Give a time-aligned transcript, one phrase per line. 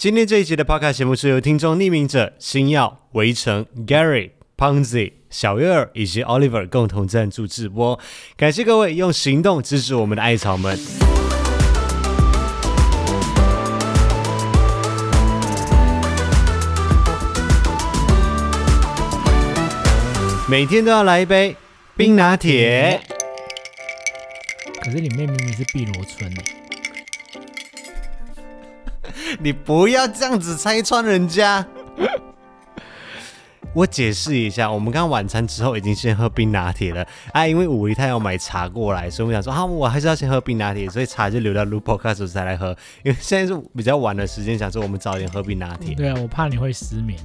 [0.00, 8.00] 今天这一集的 Podcast 节目是由听众匿名者星耀、围城、Gary、Ponzi、小月儿以及 Oliver 共同赞助直播，
[8.34, 10.78] 感谢各位用行动支持我们的艾草们。
[20.48, 21.54] 每天都要来一杯
[21.94, 23.02] 冰拿铁。
[24.82, 26.32] 可是里面明明是碧螺春。
[29.38, 31.66] 你不要这样子拆穿人家。
[33.72, 45.94] 我解释一下，我们刚刚晚餐之后已经先喝冰拿铁了啊，因为五一他要买茶过来，所以我想说啊，我还是要先喝冰拿铁，所以茶就留到录 podcast 时候才来喝，因为现在是比较晚的时间，想说我们早点喝冰拿铁。
[45.94, 47.16] 对啊，我怕你会失眠。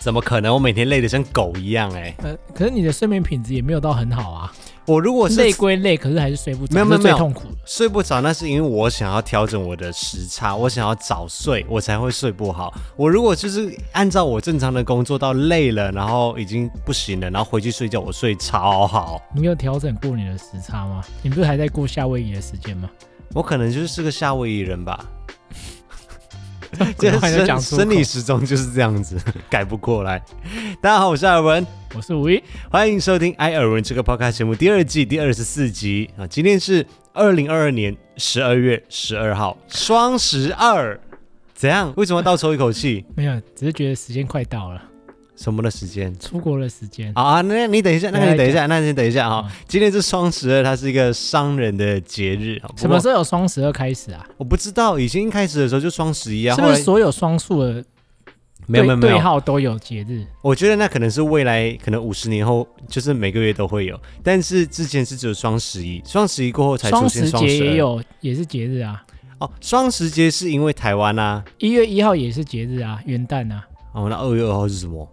[0.00, 0.52] 怎么可能？
[0.52, 2.14] 我每天累得像狗一样哎、欸。
[2.22, 4.52] 呃，可是你的睡眠品质也没有到很好啊。
[4.86, 7.56] 我如果是累归累，可是还是睡不着，没有没有没有，痛苦的。
[7.64, 12.72] 睡不着那是因为我想要调整我的时差，我想要早睡，我才会睡不好。
[12.96, 19.20] 我如果就是按照我正常的工作到累了，然后已经不行了，然后回去睡觉，我睡超好。
[19.34, 21.02] 你有调整过你的时差吗？
[21.22, 22.88] 你不是还在过夏威夷的时间吗？
[23.34, 25.04] 我可能就是个夏威夷人吧。
[26.98, 30.22] 这生生理时钟就是这样子， 改不过来。
[30.80, 36.26] 大家好，我是尔文，我是吴一，欢迎收听《艾尔文》这个 podcast 节目第二季第二十四集啊。
[36.26, 40.98] 今天是二零二二年十二月十二号，双十二。
[41.54, 41.92] 怎样？
[41.96, 43.04] 为什么倒抽一口气？
[43.16, 44.82] 没有，只是觉得时间快到了。
[45.36, 46.12] 什么的时间？
[46.18, 47.12] 出国的时间。
[47.14, 49.46] 好啊，那你等一下，那你等一下，那你等一下哈。
[49.68, 52.60] 今天是双十二，它是一个商人的节日。
[52.76, 54.26] 什么时候有双十二开始啊？
[54.36, 56.56] 我不知道，以前一开始的时候就双十一啊。
[56.56, 57.84] 是不是所有双数的
[58.66, 60.24] 没有没有没有号都有节日？
[60.42, 64.00] 我觉得那可能是未来可能五十年后，就是每个月都会有。
[64.24, 67.30] 但是之前是只有双十一，双十一过后才出现双十二。
[67.30, 69.04] 双十节也有，也是节日啊。
[69.38, 73.64] 哦，双十节是因为台湾啊，一月一号也是节日啊，元旦啊。
[73.92, 75.06] 哦，那二月二号是什么？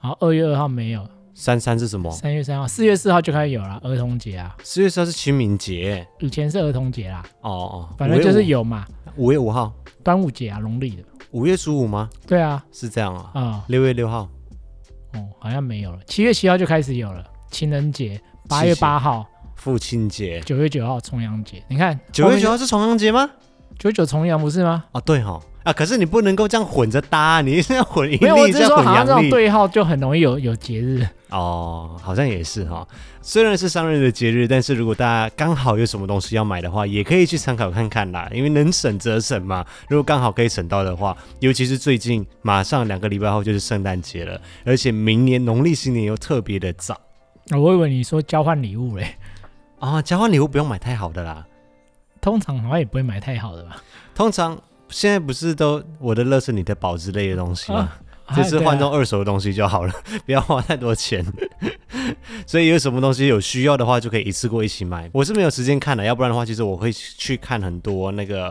[0.00, 1.06] 好，二月二号没有。
[1.34, 2.10] 三三是什么？
[2.10, 4.56] 三月三号，四月四号就开始有了儿童节啊。
[4.62, 7.22] 四月四号是清明节，以前是儿童节啦。
[7.42, 8.84] 哦哦，反正就是有嘛。
[9.16, 9.72] 五月五号，
[10.02, 11.02] 端午节啊，农历的。
[11.32, 12.08] 五月十五吗？
[12.26, 13.30] 对啊，是这样啊。
[13.34, 14.28] 啊，六月六号，
[15.14, 15.98] 哦，好像没有了。
[16.06, 19.24] 七月七号就开始有了情人节，八月八号
[19.54, 21.62] 父亲节，九月九号重阳节。
[21.68, 23.28] 你看，九月九号是重阳节吗？
[23.78, 24.84] 九九重阳不是吗？
[24.90, 25.40] 啊，对哈。
[25.68, 25.72] 啊！
[25.74, 32.88] 可是你不能够这样混着搭，啊，你一定要混阴历，没有，我只是说好像这种对号就很容易有有节日哦，好像也是哈。
[33.20, 38.26] 虽然是商人的节日，但是如果大家刚好有什么东西要买的话，也可以去参考看看啦。
[38.32, 39.62] 因为能省则省嘛。
[39.90, 46.98] 如果刚好可以省到的话，尤其是最近马上两个礼拜后就是圣诞节了，而且明年农历新年又特别的早。
[47.50, 49.14] 我以为你说交换礼物嘞。
[49.80, 51.46] 啊，交换礼物不用买太好的啦，
[52.22, 53.76] 通常好像也不会买太好的吧？
[54.14, 54.58] 通常。
[54.90, 57.92] 现在不是都我的乐是你的宝之类的东西吗？
[58.34, 59.92] 这次 换这种二手的东西就好了，
[60.26, 61.24] 不要花太多钱。
[62.46, 65.08] 所以有什么东西有需要的话，就可以一次过一起买。
[65.12, 68.50] 我是没有时间看的，要不然的话，其实我会去看很多那个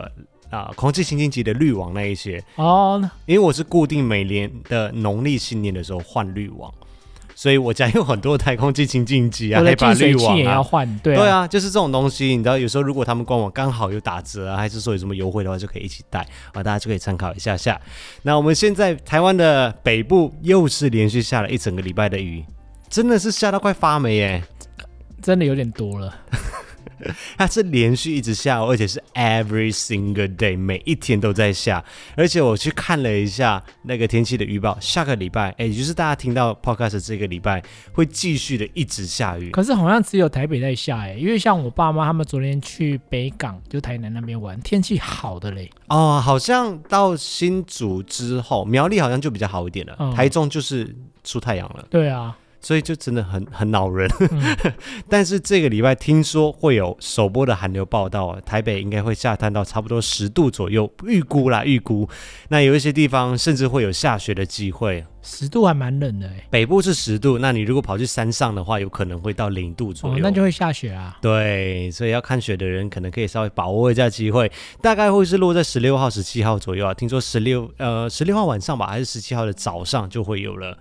[0.50, 6.72] 啊、呃，空气清新机的滤网那一些哦，因为我是固定每年的农历新年的时候换滤网。
[7.38, 16.18] 所以我家有很多太空气清净机啊，还把滤网也要换，对啊，对啊，就是这种东西，你知道，有时候如果他们官网刚好有打折啊，还是说有什么优惠的话，就可以一起带
[16.52, 17.80] 啊，大家就可以参考一下下。
[18.22, 22.44] 那我们现在台湾的北部又是连续下了一整个礼拜的雨，
[22.88, 24.42] 真的是下到快发霉耶，
[25.22, 26.12] 真的有点多了。
[27.36, 31.84] 它是连续一直下，而且是 every single day，每一天都在下。
[32.16, 39.50] 而且我去看了一下那个天气的预报，下个礼拜，哎，也就是大家听到 podcast 这个礼拜会继续的一直下雨。
[39.50, 45.70] 可是好像只有台北在下，哎，因为像我爸妈他们昨天去北港，就台南那边玩，天气好的嘞。
[45.88, 50.94] 哦，好像到新竹之后，苗栗好像就比较好一点了，嗯、台中就是
[51.24, 51.86] 出太阳了。
[51.90, 52.36] 对啊。
[52.60, 54.74] 所以就真的很很恼人，嗯、
[55.08, 62.08] 但是这个礼拜听说会有首波的寒流报道啊，台北应该会下探到差不多十度左右，预估啦预估。
[62.48, 66.46] 那有一些地方甚至会有下雪的机会，十度还蛮冷的哎。
[66.50, 71.18] 北部是十度，那你如果跑去山上的话，有可能会到零度左右，哦，那就会下雪啊。
[71.20, 74.50] 对，所以要看雪的人可能可以稍微把握一下机会，
[74.80, 76.94] 大概会是落在十六号、十七号左右啊。
[76.94, 80.76] 听说十六呃十六号晚上吧，还是十七号的早上就会有了。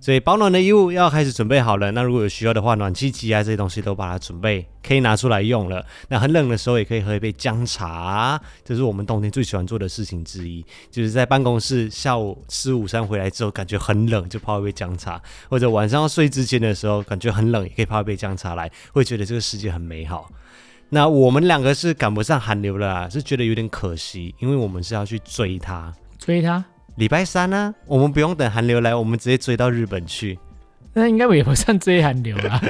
[0.00, 1.90] 所以保暖的衣物要开始准备好了。
[1.90, 5.84] 那如果有需要的话，暖气机啊这些东西都把它准备，可以拿出来用了。
[6.08, 10.64] 那很冷的时候也可以喝一杯姜茶，这是我们冬天最喜欢做的事情之一。
[10.88, 20.28] 就是在办公室下午吃午餐回来之后，感觉很冷，就泡一杯姜茶；或者晚上要睡之前的时候，感觉很冷，也可以泡一杯姜茶来，会觉得这个世界很美好。
[20.90, 25.92] 那我们两个是赶不上寒流了啦，是觉得有点可惜，因为我们是要去追他。
[26.18, 26.64] 追他？
[26.96, 27.74] 礼拜三呢、啊？
[27.86, 30.38] 我们不用等寒流来，我们直接追到日本去。
[30.94, 32.60] 那应该也不算追寒流啦。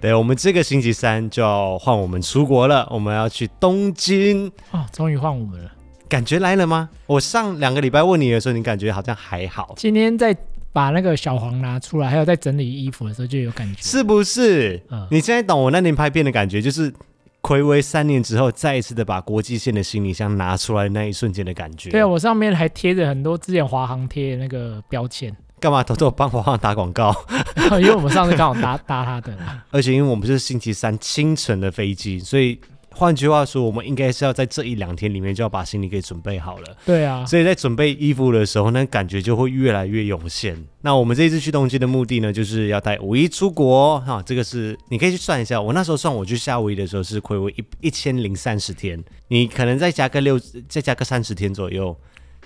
[0.00, 4.50] 对，我们这个星期三就要换我们出国了，我们要去东京。
[4.70, 5.70] 哦，终于换我们了。
[6.08, 6.88] 感觉来了吗？
[7.06, 9.74] 我上两个礼拜问你的时候，你感觉好像还好。
[9.76, 10.34] 今天在
[10.74, 14.82] 把那个小黄拿出来，还有在整理衣服的时候，就有感觉，是不是？
[14.90, 16.92] 嗯，你现在懂我那年拍片的感觉，就是。
[17.46, 21.90] 暌违三年之后，再一次的把国际线的行李箱拿出来那一瞬间的感觉。
[21.90, 25.30] 对啊，我上面还贴着很多之前华航贴的那个标签。
[25.60, 27.14] 干嘛偷偷帮华航打广告？
[27.78, 29.36] 因为我们上次刚好搭搭他的。
[29.70, 32.58] 而且因为我们是星期三清晨的飞机，所以。
[32.96, 36.76] 换句话说，我们应该是要在这一两天里面就要把行李给准备好了。
[36.86, 40.56] 对啊，所以在准备衣服的时候，那感觉就会越来越涌现。
[40.82, 44.22] 那我们这一次去东京的目的呢，就是要带五一出国哈。
[44.24, 50.38] 这个是你可以去算一下，我那时候算我去夏威夷的时候是亏为一一千零三十天，你可能再加个六，
[50.68, 51.96] 再加个三十天左右，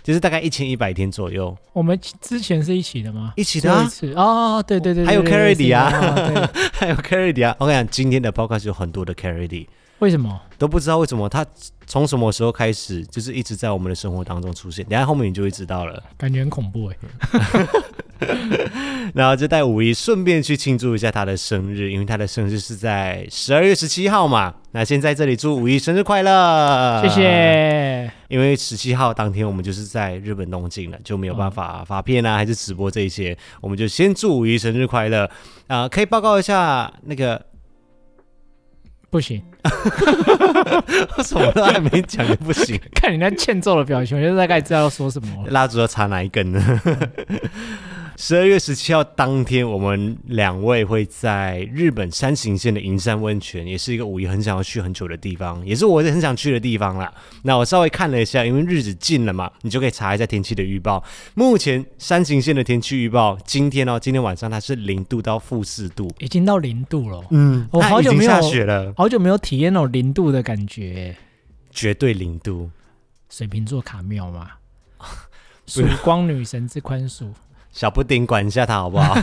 [0.03, 1.57] 就是大概一千一百天左右。
[1.73, 3.33] 我们之前是一起的吗？
[3.37, 5.91] 一起的啊，哦，对对对，还有 Carry 啊，
[6.73, 7.55] 还有 Carry 啊。
[7.59, 9.67] 我跟你讲，今天的 Podcast 有很多的 Carry。
[10.01, 11.45] 为什么都不知道为什么他
[11.87, 14.85] 从什么时候开始就是一直在我们的生活当中出现？
[14.87, 16.97] 等下后面你就会知道了，感觉很恐怖哎。
[19.15, 24.55] 然后就带五一顺便去庆祝一下他的生日，因为他的生日是在十二月十七号嘛。
[24.73, 28.13] 那先在这里祝五一生日快乐，谢谢。
[28.29, 35.25] 因为十七号当天我们就是在日本东京了，就没有办法发片啊，还是直播这一些，我们就先祝五一生日快乐
[35.69, 35.89] 啊、呃！
[35.89, 37.41] 可以报告一下那个。
[39.11, 39.43] 不行，
[41.17, 42.79] 我什么都还没讲就不行。
[42.95, 45.51] 看你那欠揍的表情，我就大概知道要说什么了。
[45.51, 46.81] 蜡烛要插哪一根呢？
[48.21, 57.15] 十二月十七号当天，我们两位会在日本山形县的银山温泉，也是一个五一很想要去很久的地方，也是我很想去的地方啦。
[57.43, 61.01] 那我稍微看了一下，因为日子近了嘛，你就可以查一下天气的预报。
[61.35, 67.25] 目前山形县的天气预报，今天哦，今天晚上它是零度到负四度，已经到零度了。
[67.31, 71.17] 嗯，我好久没有下雪了，好久没有体验那种零度的感觉，
[71.71, 72.69] 绝对零度。
[73.31, 74.51] 水瓶座卡妙嘛，
[75.67, 77.29] 曙光女神之宽恕。
[77.79, 79.15] 小布丁，管一下他好不好？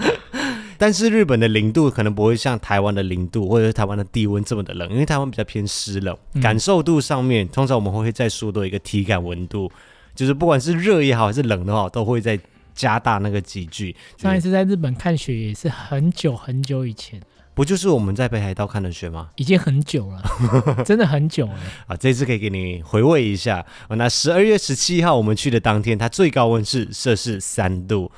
[0.76, 9.72] 但是日本的零度可能不会像台湾的零度，或者是台湾的低温这么的冷，因为台湾比较偏湿冷，嗯、感受度上面，通常我们会再说多一个体感温度，
[10.14, 12.38] 就是不管是热也好，还是冷的话，都会再
[12.74, 13.96] 加大那个几句。
[14.18, 17.18] 上一次在日本看雪也是很久很久以前。
[17.58, 19.30] 不就是我们在北海道看的雪吗？
[19.34, 20.22] 已经很久了，
[20.86, 21.58] 真的很久了。
[21.88, 23.66] 啊，这次可以给你回味一下。
[23.88, 28.12] 那十二月十七号我们去的当天，它最高温是摄氏三度，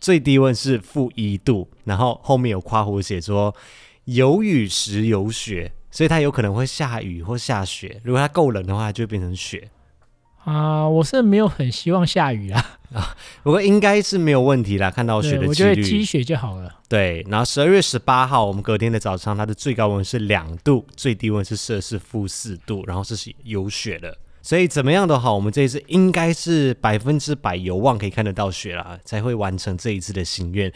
[0.00, 1.68] 最低温是负一度。
[1.82, 3.52] 然后后面有夸弧写说
[4.04, 8.00] 有雨时有雪，所以它有可能会下雨或下雪。
[8.04, 9.68] 如果它够冷的话，就会变成雪。
[10.46, 12.64] 啊、呃，我是没有很希望下雨啦。
[12.94, 14.88] 啊，不过应该是没有问题啦。
[14.88, 16.72] 看到雪的几率，我觉得积雪就好了。
[16.88, 24.16] 对，然后十二月十八号，我们隔天的早上，它的最高温是两度，最低温是摄氏负四度，然后是有雪的。
[24.40, 30.72] 所以怎么样都好，我们这一次应该是百分之百有望可以看得到雪了，才会完成这一次的心愿。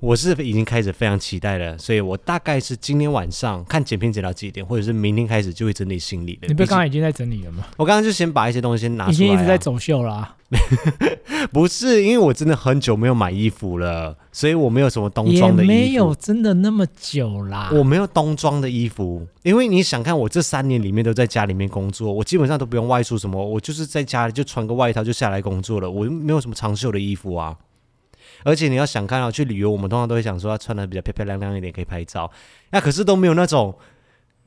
[0.00, 6.48] 我是已经开始非常期待了，所以我大概是今天晚上看剪片剪到几点，或者是明天开始就会整理行李了。
[6.48, 7.66] 你不是刚刚已经在整理了吗？
[7.76, 10.34] 我刚刚就先把一些东西先拿出来，啊，已经一直在走秀了，啊。
[11.52, 15.72] 不是，因为我真的很久没有买衣服了，所以我没有什么冬装的衣服。
[15.72, 17.70] 也没有真的那么久啦。
[17.72, 27.54] 我没有冬装的衣服，因为你想看，我这三年里面都在家里面工作，我基本上都不用外出什么，我就是在家里就穿个外套就下来工作了，我没有什么长袖的衣服啊。
[28.44, 32.30] 而且你要想看到去旅游，我们通常都会想说要穿的比较漂漂亮亮一点，可以拍照。
[32.70, 33.76] 那可是都没有那种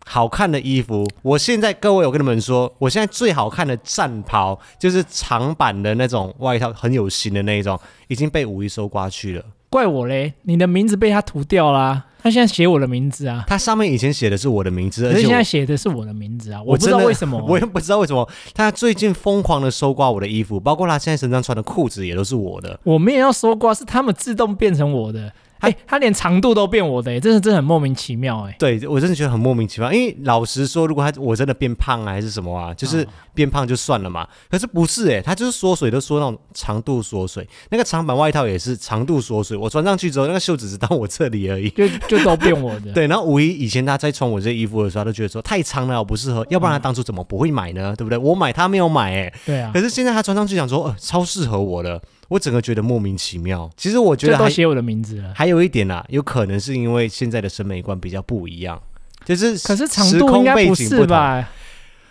[0.06, 1.08] 好看的衣服。
[1.22, 9.46] 我现在各位，我跟你们说，我现在最好看的战袍就是长版的那种外套，很有型的那一种，已经被五一收刮去了。
[9.72, 12.08] 怪我嘞，你的名字被他涂掉啦。
[12.22, 22.78] 他现在写我的名字啊，他上面以前写的是我的名字，而且现在写的是我的名字啊，我不知道为什么， 我也不知道为什么，他最近疯狂的搜刮我的衣服，包括他现在身上穿的裤子也都是我的。
[22.84, 25.32] 我没有要搜刮，是他们自动变成我的。
[25.62, 28.56] 哎、欸，他连长度都变我的，哎，真的真的很莫名其妙，哎。
[28.60, 34.28] 对，我真的觉得很莫名其妙，因为老实说，如果他我真的变胖啊，还是什么啊，就是变胖就算了嘛。
[34.50, 37.48] 可是不是，哎，他就是缩水，都缩那种长度缩水。
[37.70, 42.92] 那个长版外套也是长度缩水，我穿上去之后，那个袖子只到我这里而已，就就都变我的。
[42.94, 47.96] 对，然后五一以前他在穿我这衣服的时候，他都觉得说太长了，我不适合，要不然他当初怎么不会买呢？
[47.96, 48.18] 对不对？
[48.18, 49.70] 我买他没有买，哎，对啊。
[49.72, 52.02] 可是现在他穿上去想说，呃，超适合我的。
[52.32, 53.70] 我整个觉得莫名其妙。
[53.76, 55.34] 其实我觉得还都写我的名字了。
[55.36, 58.82] 还有一点啊，有可能是因为现在的审美观比较不一样。
[59.26, 61.50] 就是可是长度应该不是吧？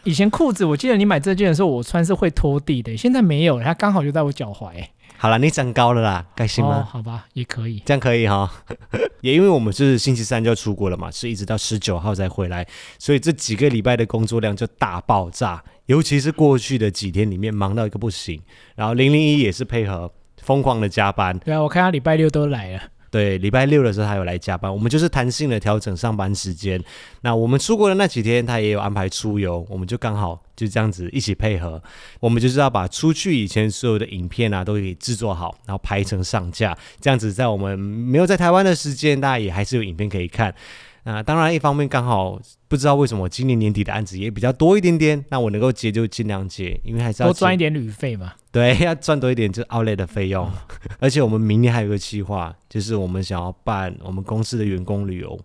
[0.04, 4.70] 以前裤子，我记得你买这件的时候，我穿是会拖地的，现在没有，它刚好就在我脚踝。
[5.22, 6.78] 好了，你长高了啦，开心吗？
[6.78, 8.50] 哦，好吧，也可以，这样可以哈。
[9.20, 12.66] 也因为我们是星期三就要出国了嘛，是一直到十九号才回来，
[12.98, 18.40] 所以这几个礼拜的工作量就大爆炸，尤其是过去的几天里面忙到一个不行，
[18.74, 21.38] 然后零零一也是配合疯狂的加班。
[21.40, 22.82] 对啊，我看他礼拜六都来了。
[23.10, 26.80] 对，礼拜六的时候他有来加班，我们就是弹性的调整上班时间。
[27.22, 31.82] 那我们出国的那几天，他也有安排出游，我们就刚好就这样子一起配合。
[32.20, 40.54] 我们就是要把出去以前所有的影片啊都给制作好，然后拍成上架，这样子在我们没有在台湾的时间，大家也还是有影片可以看。
[41.02, 42.38] 啊、呃，当然，一方面刚好
[42.68, 48.34] 不知道为什么今年年底的案子也比较多一点点，那我能够接就尽量接，因为还是要多赚一点旅费嘛。
[48.52, 50.44] 对，要赚多一点就 outlet 的费用。
[50.44, 50.52] 哦、
[51.00, 55.40] 而且我们明年还有一个计划，就是我们想要办我们公司的员工旅游，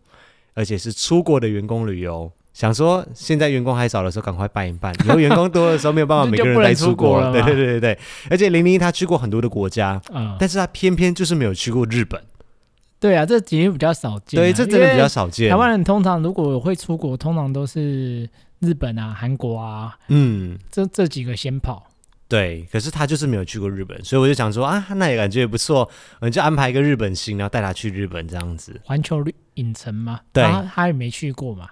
[0.56, 2.30] 而且是出国的员工旅游。
[2.54, 7.32] 想说现在员工还少的时候赶快办一办，以后员工多的时候没有办法 每个人来出国了。
[7.32, 8.00] 对对对对对。
[8.30, 12.22] 而且零零一他去过很多的国家，嗯，但是他偏偏就是没有去过日本。
[13.06, 14.42] 对啊，这几年比较少见。
[14.42, 15.48] 对，这真的比较少见。
[15.48, 18.28] 台湾人通常如果会出国，通常都是
[18.62, 21.86] 日本啊、韩国啊，嗯，这这几个先跑。
[22.28, 25.88] 对，可是他就是没有去过日本，所以我就想说啊，那也感觉也不错，
[26.20, 28.82] 我们就安排一个日本行，然后带他去日本这样子。
[28.84, 30.22] 环球影城吗？
[30.34, 30.44] 对，
[30.74, 31.68] 他也没去过嘛。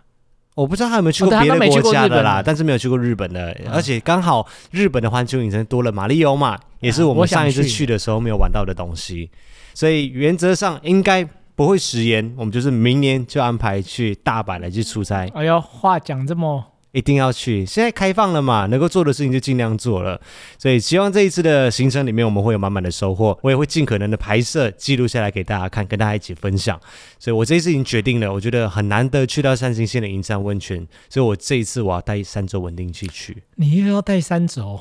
[0.54, 9.32] 我不知道他有没有去过别的国家的啦，但是没有去过日本的，而且刚好日本的环球影城多了马里欧嘛，也是我们上一次去的时候没有玩到的东西。
[9.74, 15.28] 所以原则上应该不会食言，我们就是明年就安排去大阪来去出差。
[15.36, 16.64] 哎呦，话讲这么，
[16.94, 17.66] 一定要去！
[17.66, 20.20] 现在开放了嘛，能够做的事情就尽量做了。
[20.58, 23.38] 所以希望这一次的行程里面，我们会有满满的收获。
[23.42, 26.80] 我也会尽可能的拍摄记录下来给大家看，跟大家一起分享。
[27.20, 33.44] 所以我这一次已经决定了，我觉得很难得去到三星线的银山温泉，所以我这一次我要带三轴稳定器去。
[33.56, 34.80] 你又要带三轴？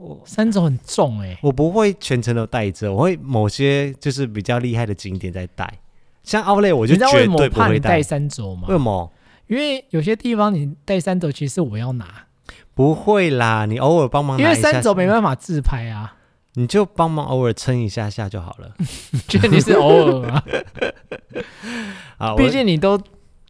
[0.00, 5.68] 我三轴很重哎、欸，我不会全程都带着，我会某些就是比较厉害的景点在带。
[6.22, 8.68] 像奥莱我就绝对不会带三轴嘛。
[8.68, 9.12] 为什么？
[9.48, 12.06] 因为有些地方你带三轴，其实我要拿。
[12.74, 14.44] 不会啦，你偶尔帮忙拿。
[14.44, 16.14] 因为三轴没办法自拍啊，
[16.54, 18.72] 你就帮忙偶尔撑一下下就好了。
[19.26, 20.42] 觉得你是偶尔吗？
[22.18, 22.96] 啊，毕竟你都。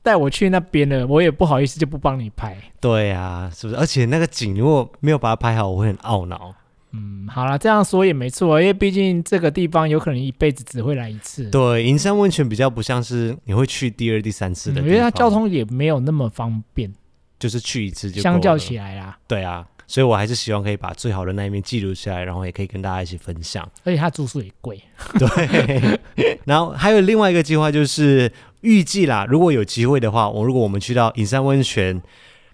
[0.08, 2.56] 带我去那边了，我也不好意思就不帮你拍。
[2.80, 3.78] 对啊，是不是？
[3.78, 6.54] 而且那个景如果没有把它拍好，我会很懊恼。
[6.92, 11.50] 嗯，好了，这样说也没错，因为毕竟这个地方有可能一辈子只会来一次。
[11.50, 16.90] 对，银山温泉比较不像是你会去第二、第三次的、嗯，因为它交通也没有那么方便，
[17.38, 19.18] 就是去一次就相较起来啦。
[19.28, 23.68] 对啊，所以我还是希望可以把最好的那一面记录下来，然后也可以跟大家一起分享。
[23.84, 24.80] 而且它住宿也贵。
[25.18, 26.00] 对，
[26.46, 28.32] 然后还有另外一个计划就是。
[28.60, 32.02] 预计啦，如果有机会的话，我如果我们去到隐山温泉，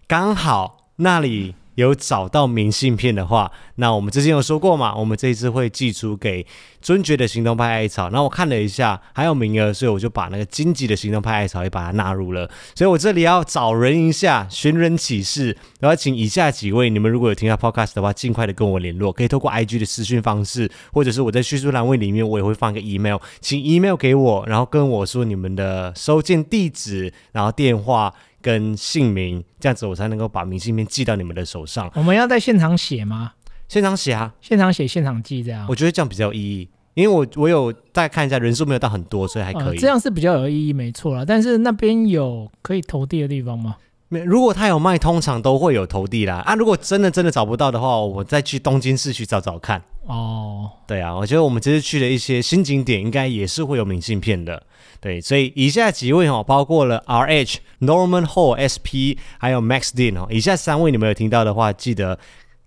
[0.06, 1.54] 刚好那里。
[1.74, 6.46] 有找到明信片的话，那我们之前有说过嘛，我们这一次会寄出给
[6.80, 8.10] 尊爵的行动派艾草。
[8.10, 12.48] 那我看了一下，还有名额，所以我就把那个荆棘的行动派艾草也把它纳入了。
[12.74, 28.14] 所以我这里要找人一下，寻人启事，然后请以下几位，你们如果有听到 podcast 的话，尽快的跟我联络，可以透过 IG 的私讯方式，或者是我在叙述栏位里面，我也会放一个 email，请 email 给我，然后跟我说你们的收件地址，然后电话。
[28.44, 31.90] 跟姓名，这样子我才能够把明信片寄到你们的手上。
[31.94, 33.32] 我们要在现场写吗？
[33.66, 35.64] 现场写啊，现场写，现场寄，这样。
[35.66, 39.76] 我觉得这样比较有意义，因为我我有大概看一下，人数没有到很多，所以还可以。
[39.76, 41.24] 呃、这样是比较有意义，没错啦。
[41.26, 43.76] 但是那边有可以投递的地方吗？
[44.14, 46.36] 没，如果他有卖，通常都会有投递啦。
[46.46, 49.82] 啊，如果真的真的找不到的话，我再去东京市去找找看。
[50.06, 54.62] 哦，对啊，我觉得我们这次去的一些新景点，应该也是会有明信片的。
[55.00, 62.18] 对，所以以下几位哦，包括了 R H Norman Hall S P，还有 Max Dean 哦，以下三位你们有听到的话，记得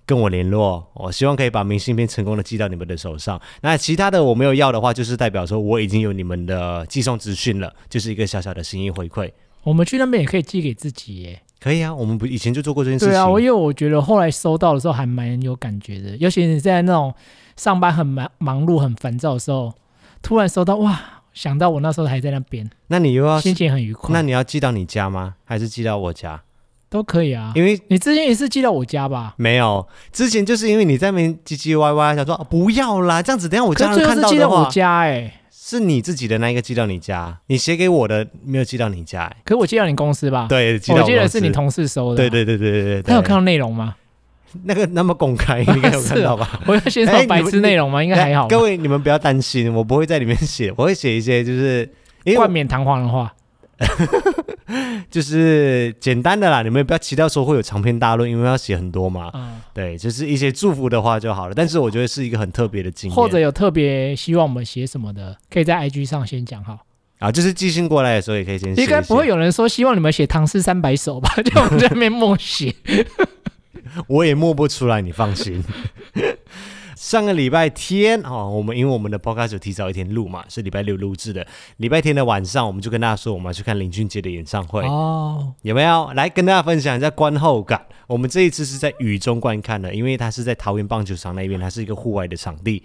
[0.05, 0.85] 跟我联络。
[0.93, 3.39] 我希望可以把明信片成功的寄到你们的手上。
[3.61, 9.31] 那其他的我没有要的话，就是代表说我已经有你们的寄送资讯了，就是一个小小的心意回馈。
[9.63, 13.13] 我们去那边也可以寄给自己耶，可以啊，我们不以前就做过这件事情。
[13.13, 17.13] 对啊，我因为我觉得后来收到的时候还蛮有感觉的，尤其是在那种
[17.55, 19.73] 上班很忙忙碌、很烦躁的时候，
[20.21, 20.99] 突然收到哇。
[21.33, 24.11] 想到我那时候还在那边，那你又要心情很愉快。
[24.11, 25.35] 那你要寄到你家吗？
[25.45, 26.41] 还是寄到我家？
[26.89, 27.51] 都可以啊。
[27.53, 29.35] 因为你之前也是寄到我家吧？
[29.37, 35.33] 没有，之前就是因为你在那边唧唧歪歪，想说、啊、不要啦，这样子等下我家人看到的话，寄到我家哎、欸，
[35.69, 40.45] 是你自己的那一个寄到你家，你写给我的没有寄到你家、欸，可是我寄到你公司吧？
[40.47, 42.29] 对，寄到我，我记得是你同事收的、啊。
[42.29, 43.93] 对对对对对对，他有看到内容吗？
[44.63, 46.61] 那个那么公开， 你应该有看到吧？
[46.65, 48.01] 我要写什么白痴内容吗？
[48.01, 48.47] 应该还好。
[48.47, 51.89] 各位你们不要担心，我不会在里面写，我会写一些就是。
[52.35, 53.33] 冠冕堂皇的话，
[55.09, 59.31] 就是简单的啦，你们也不要期待说会有长篇大论，因为要写很多嘛。
[59.33, 61.53] 嗯，对，就是一些祝福的话就好了。
[61.55, 66.79] 但是我觉得是一个很特别的经验，或者有特别希望我们写什么的，可以在 IG 上先讲好。
[67.19, 68.81] 啊，就是寄信过来的时候也可以先写。
[68.83, 71.33] 应该不会有人说希望你们写唐诗三百首吧？
[71.41, 72.75] 就我们在那边默写，
[74.07, 75.63] 我也默不出来，你放心。
[77.07, 81.47] 上个礼拜天哦，我们因为我们的 podcast 有提早一天录嘛，是礼拜六录制的。
[81.77, 86.11] 礼拜天的晚上，我们就跟大家说，我们要去看林俊杰的演唱会哦，有没有？
[86.15, 87.81] 来跟大家分享一下观后感。
[88.07, 92.83] 我们这一次是在雨中观看的，因为它是在桃园棒球场那边，它是一个户外的场地。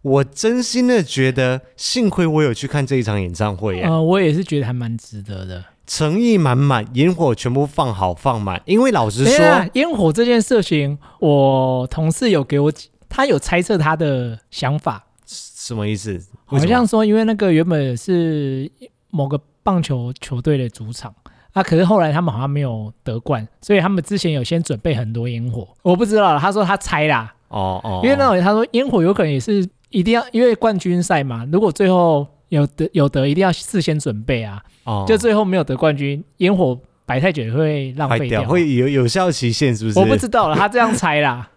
[0.00, 3.82] 我真心的觉得，幸亏我有去看这一场演唱会。
[3.82, 8.62] 呃，我也是觉得还蛮值得的，诚意满满，烟火全部放好放满。
[8.64, 12.72] 因为老实说，烟火这件事情，我同事有给我。
[13.14, 16.20] 他有猜测他的想法，什么意思？
[16.46, 18.68] 好像说，因为那个原本是
[19.10, 21.14] 某个棒球球队的主场
[21.52, 25.68] 啊，可是后来他们好像没有得冠，所以他们之前有先准备很多烟火。
[25.82, 40.00] 我不知道，他说他猜啦，哦哦，因为那种他说烟火有可能也是一定要，因为冠军赛嘛，如果最后有得有得，一定要事先准备啊，哦，就最后没有得冠军，烟火摆太久也会浪费掉，会有有效期限，是不是？
[40.00, 41.48] 我不知道了，他这样猜啦。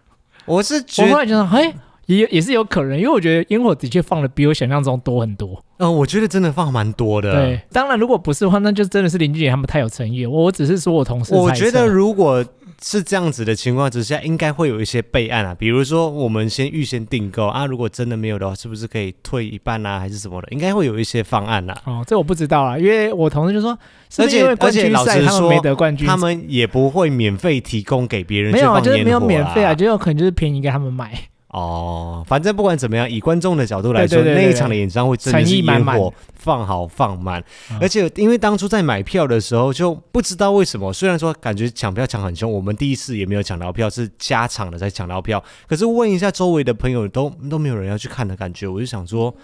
[0.48, 1.74] 我是觉得，我后来觉得，哎，
[2.06, 5.50] 也也是有可能，因为我觉得烟火的确放的比我想象中多很多。
[5.76, 7.32] 嗯、呃，我觉得真的放蛮多的。
[7.32, 10.30] 对，当然如果不是的话，那就真的是林俊杰他们太有诚意了。
[10.30, 12.44] 我只是说我同事，我觉得如果。
[12.82, 20.48] 是这样子的情况之下，应该会有一些备案啊，比如说我们先预先订购啊，如果真的没有的话，是不是可以退一半啊，还是什么的？
[20.50, 21.76] 应该会有一些方案啊。
[21.84, 23.76] 哦，这我不知道啊，因为我同事就说，
[24.08, 31.12] 是是而且而且老师说，他们没得冠军，他们也不会免费提供给别人，没有啊，就是没有免费啊，就有可能就是便宜给他们买。
[31.48, 49.34] 哦，反正不管怎么样，以观众的角度来说，对对对对，那一场的演唱会真的是烟火放好放满，嗯，而且因为当初在买票的时候就不知道为什么，虽然说感觉抢票抢很凶，我们第一次也没有抢到票，是加场的才抢到票，可是问一下周围的朋友都都没有人要去看的感觉，我就想说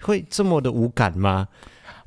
[0.00, 1.46] 会这么的无感吗？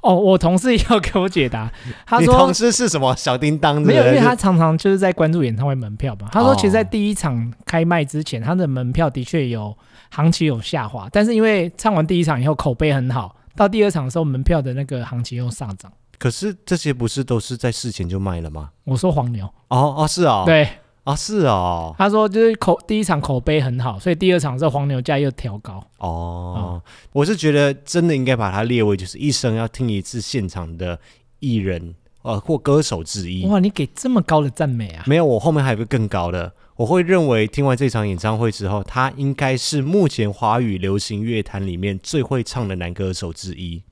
[0.03, 1.71] 哦，我同事也要给我解答。
[2.05, 3.81] 他说，你同事是什么小叮当？
[3.81, 6.27] 没有，因为他常常就是在关注演唱会门票嘛。
[6.31, 9.75] 他说，其实，在第一场开卖之前，他的门票的确有
[10.11, 15.91] 行情有下滑，但是因为唱完第一场以后口碑很好，到第二场的时候，门票的那个行情又上涨。
[16.19, 18.69] 可是这些不是都是在事前就卖了吗？
[18.83, 19.45] 我说黄牛。
[19.69, 20.43] 哦哦，是哦。
[20.45, 20.67] 对。
[21.03, 25.85] 啊，是哦，他说就是口第一场口碑很好，所以第二场这黄牛价又调高。
[25.97, 30.97] 哦、嗯，我是觉得真的应该把它列为就是一生要听一次现场的
[31.39, 33.45] 艺人呃或歌手之一。
[33.47, 35.03] 哇，你给这么高的赞美啊？
[35.05, 43.83] 没有，我后面还有个更高的，我会认为听完这场演唱会之后，他应该是目前华语流行乐坛里面最会唱的男歌手之一。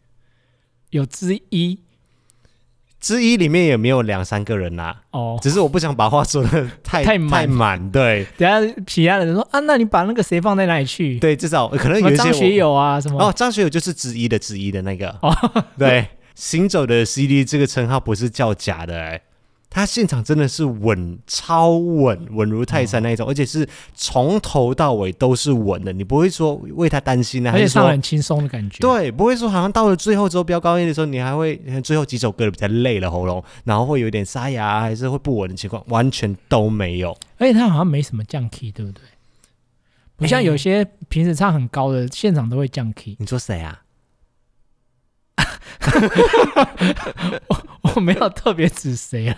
[0.91, 1.81] 有之一。
[3.01, 8.25] 之一里面也没有两三个人呐、啊，哦，只是我不想把话说的 太太满，太满，对。
[8.37, 11.17] 等下其他人说啊，那你把那个谁放在哪里去？
[11.17, 13.19] 对，至少可能有些张学友啊什么。
[13.19, 15.09] 哦，张学友就是之一的之一的那个。
[15.23, 15.35] 哦，
[15.77, 19.21] 对，行走的 CD 这个称号不是叫假的哎、欸。
[19.73, 28.79] 他现场真的是稳，超稳，稳如泰山那一种，哦、而且是从头到尾都是稳的，你不会说为他担心啊，而且唱很轻松的感觉。
[28.79, 37.17] 对，不会说好像到了最后之后飙高音的时候，你还会最后几首歌比较累了喉咙，然后会有点沙哑，还是会不稳的情况，完全都没有。
[37.37, 39.01] 而且他好像没什么降 key，对不对？
[40.17, 43.15] 不像有些平时唱很高的，现场都会降 key。
[43.17, 43.81] 你说谁啊？
[47.47, 47.61] 我
[47.95, 49.37] 我没有特别指谁啊，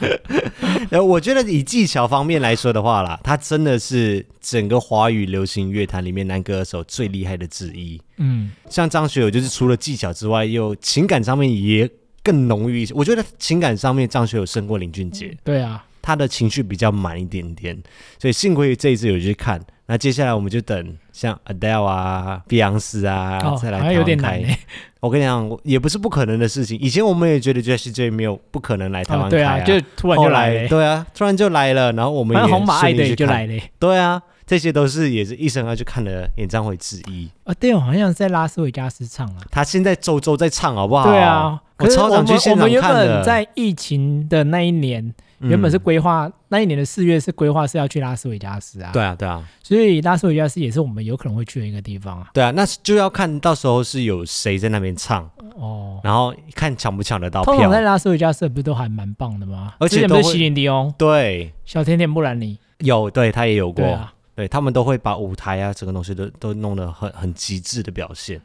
[0.91, 8.01] 呃， 我觉得以技巧方面来说的话啦，他真的是整个华语流行乐坛里面男歌手最厉害的之一。
[8.17, 11.89] 嗯，像张学友就是除了技巧之外，又情感上面也
[12.21, 12.93] 更浓郁一些。
[12.93, 15.35] 我觉得情感上面张学友胜过林俊杰。
[15.43, 17.81] 对啊，他的情绪比较满一点点，
[18.19, 19.59] 所以幸亏这一次有去看。
[19.85, 23.91] 那接下来我们就等像 Adele 啊、碧昂斯啊、哦、再来开。
[23.91, 24.57] 有点难欸。
[25.01, 26.79] 我跟你讲，也不是不可能的事情。
[26.79, 30.67] 以前我们也觉得 Jessie J 没有不可能来台湾开、啊哦、对啊，就突然就来了。
[30.69, 33.61] 对啊，突然就来了，然后我们也红马爱的就来了。
[33.77, 37.29] 对啊，这些都是也是一生要去看的演唱会之一。
[37.43, 39.37] 啊，对哦，好像是在拉斯维加斯唱啊。
[39.51, 41.11] 他现在周周在唱，好不好？
[41.11, 42.79] 对啊，我超想去现场看的。
[42.79, 45.13] 我们原本在疫情的那一年。
[45.43, 52.29] 原本是规划、嗯、那一年的四月是规划是要去拉斯维加斯啊，对啊对啊，所以拉斯维加斯也是我们有可能会去的一个地方啊。
[52.33, 57.53] 对啊，那就要看到时候是有谁在那边唱哦，然后看抢不抢得到票。
[57.53, 59.73] 通常在拉斯维加斯不是都还蛮棒的吗？
[59.79, 68.41] 而且都是席琳迪翁，对，小甜甜布兰妮有，对他也有过，对，啊、对他们都会把舞台啊整个东西都都弄得很很极致的表现。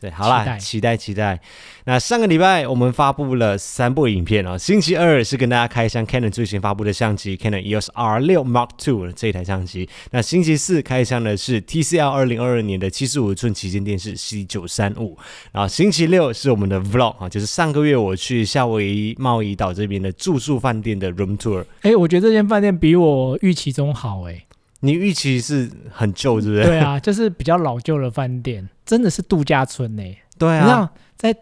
[0.00, 1.40] 对，好啦，期待期待。
[1.84, 4.56] 那上个礼拜我们发布了三部影片哦。
[4.56, 9.88] 星期二是跟大家开箱 Canon 最新发布的相机 Canon EOS R 六 Mark Two 这一台相机。
[10.12, 15.18] 那星期四开箱的是 TCL 二零二二年的七十五寸旗舰电视 C 九三五。
[15.50, 21.64] 然后星期六是我们的 Vlog 啊，就是上个月我去夏威夷贸易岛这边的住宿饭店的 Room Tour。
[21.82, 24.44] 哎，我觉得这间饭店比我预期中好哎。
[24.80, 26.64] 你预期是很旧，是不是？
[26.64, 30.02] 对啊，就是比较老旧的饭店，真的是度假村呢。
[30.38, 31.36] 对啊，你知道在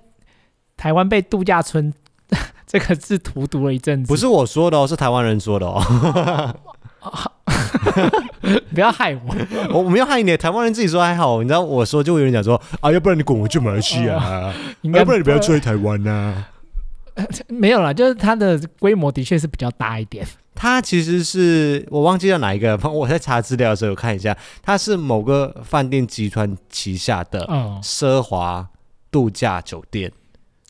[0.77, 1.93] 台湾被度假村
[2.67, 4.09] 这个字荼毒了一阵子。
[4.09, 5.83] 不是我说的哦，是台湾人说的哦。
[8.75, 9.35] 不要害我，
[9.71, 11.43] 我我没有害你，台湾人自己说还好。
[11.43, 16.49] 你知道我说就会有人讲说啊，要不然你滚回去马来西亚啊， 要不然你不要住在台湾呐、啊。
[17.49, 20.27] 没有啦，就是它的规模的确是比较大一点。
[20.57, 27.47] 它其实是我忘记了哪一个， 我在查资料的时候我看一下，它是某个饭店集团旗下的
[27.83, 28.69] 奢华
[29.13, 30.11] 度假酒店。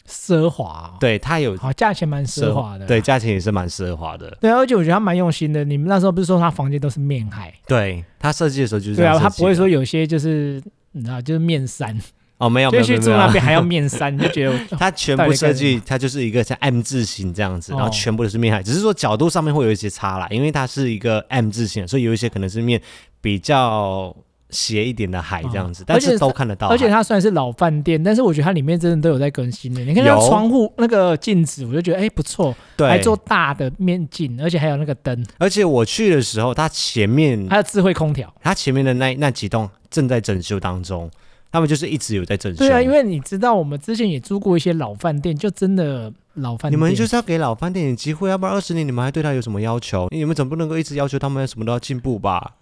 [0.08, 4.30] 奢华、哦，对，它有，好，价钱蛮奢华的，对，价钱也是蛮奢华的。
[4.40, 5.64] 对，而且我觉得它蛮用心的。
[5.64, 7.52] 你们那时候不是说它房间都是面海？
[7.66, 8.94] 对，它设计的时候就是。
[8.94, 12.00] 对啊，它不会说有些就是你知道，就是面山。
[12.38, 22.78] 哦，没有，没有，没有，住那边还要面山， 就觉得它全部设计，它就是一个像 M 字形这样子，然后全部都是面海，只是说角度上面会有一些差啦，因为它是一个 M 字形，所以有一些可能是面
[23.22, 24.14] 比较
[24.50, 26.68] 斜一点的海这样子，但是都看得到。
[26.68, 29.80] 而且它虽然是老饭店，但是我觉得它里面真的都有在更新的。
[29.80, 35.24] 你看那窗户那个镜子，我就觉得哎不错，对，还做大的面镜，而且还有那个灯。
[35.38, 41.10] 而且我去的时候，它前面还有智慧空调，它前面的那那几栋正在整修当中。
[41.50, 42.58] 他们就是一直有在整修。
[42.58, 46.72] 对啊，因为你知道，我们之前也租过一些老饭店，就真的老饭店。
[46.72, 50.08] 你们就是要给老饭店点机会，要不然二十年你们还对他有什么要求？
[50.10, 52.54] 你们总不能够一直要求他们什么都要进步吧？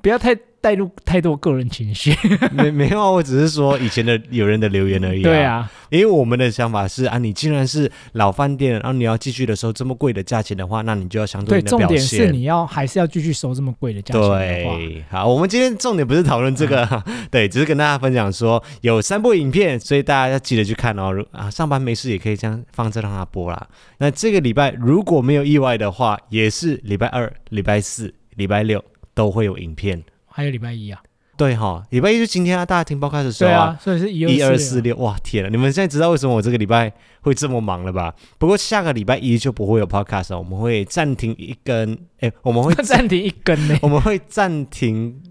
[0.00, 0.38] 不要太。
[0.64, 2.16] 带入太多个人情绪，
[2.50, 5.22] 没没有，我只是说以前的有人的留言而已、啊。
[5.22, 11.86] 对啊，因为我们的想法是啊，你既然是老饭店，然后你要继续的收这么贵的价钱的话，那你就要相对的表现。
[11.86, 14.38] 对，重点是你要还是要继续收这么贵的价钱的话。
[14.38, 21.12] 对，好，我们今天重点不是讨论这个，嗯、 对，只是跟大家分享说有三部影片，所以大家要记得去看哦。
[21.32, 23.66] 啊，上班没事也可以这样放着让它播啦。
[23.98, 30.02] 那这个礼拜如果没有意外的话，也是礼拜二、礼拜四、礼拜六都会有影片。
[30.36, 31.00] 还有礼拜一啊，
[31.36, 35.48] 对哈，礼拜一就今天啊，大家听报开的时候啊，啊，所以是一一二四六，哇天啊！
[35.48, 38.12] 你们现在知道为什么我这个礼拜会这么忙了吧？
[38.36, 45.22] 不过下个礼拜一就不会有 podcast 了，我们会暂停一根，哎，我们会 暂停一根呢，我们会暂停。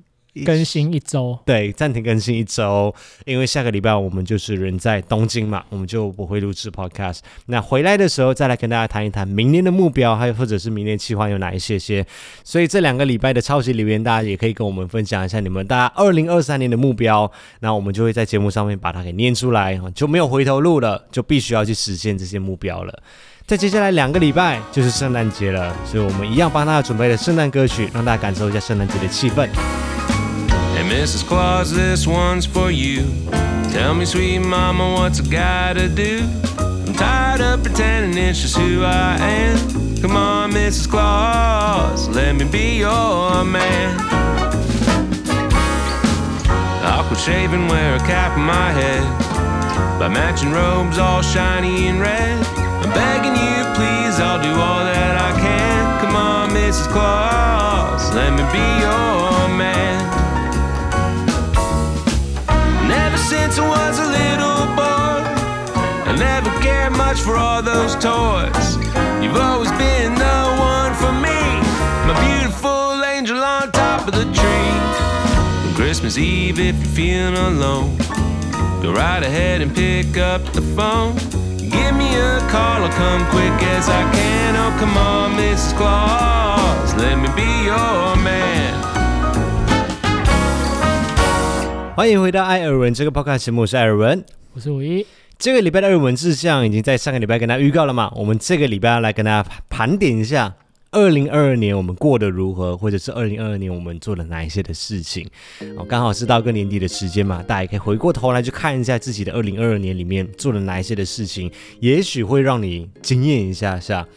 [0.46, 2.93] 更新一周，对，暂停更新一周，
[3.26, 7.19] 因为下个礼拜我们就是人在东京嘛，我们就不会录制 podcast。
[7.46, 12.06] 那回来的时候再来跟大家谈一谈明年的目标，还有或者是明年计划有哪一些些。
[12.43, 23.04] 所以这两个礼拜的超级留言，大家也可以跟我们分享一下你们大家二零二三年的目标，那我们就会在节目上面把它给念出来，就没有回头路了，就必须要去实现这些目标了。
[23.46, 29.93] 在接下来两个礼拜就是圣诞节了，所以我们一样帮大家准备了圣诞歌曲，让大家感受一下圣诞节的气氛。
[30.84, 31.26] Mrs.
[31.26, 33.06] Claus, this one's for you.
[33.72, 36.30] Tell me, sweet mama, what's I gotta do?
[36.58, 40.02] I'm tired of pretending it's just who I am.
[40.02, 40.89] Come on, Mrs.
[40.89, 44.13] Claus, let me be your man.
[47.13, 49.04] Quit shaving, wear a cap on my head.
[50.00, 52.43] Buy matching robes all shiny and red.
[52.58, 56.02] I'm begging you, please, I'll do all that I can.
[56.02, 56.88] Come on, Mrs.
[56.88, 59.23] Claus, let me be your
[67.12, 68.77] much for all those toys.
[69.23, 71.41] You've always been the one for me,
[72.07, 74.75] my beautiful angel on top of the tree.
[75.69, 77.97] On Christmas Eve, if you're feeling alone,
[78.83, 81.14] go right ahead and pick up the phone.
[81.59, 84.57] Give me a call, I'll come quick as I can.
[84.57, 85.77] Oh, come on, Mrs.
[85.77, 88.75] Claus, let me be your man.
[91.95, 95.05] 欢迎回到艾尔文这个 podcast 节目，我是艾尔文，我是五一。
[95.44, 98.10] 这个礼拜的日文志向已经在上个礼拜跟大家预告了嘛？
[98.16, 100.56] 我们这个礼拜要来跟大家盘点一下
[100.92, 105.30] 二零二二年我们过得如何，或者是二零二二年我们做了哪一些的事情。
[105.76, 111.52] 哦，刚好是到个年底的时间嘛，大家也可以回过头来去看一下自己的二零二二年里面做了哪一些的事情，
[111.82, 114.08] 也许会让你惊艳一下下。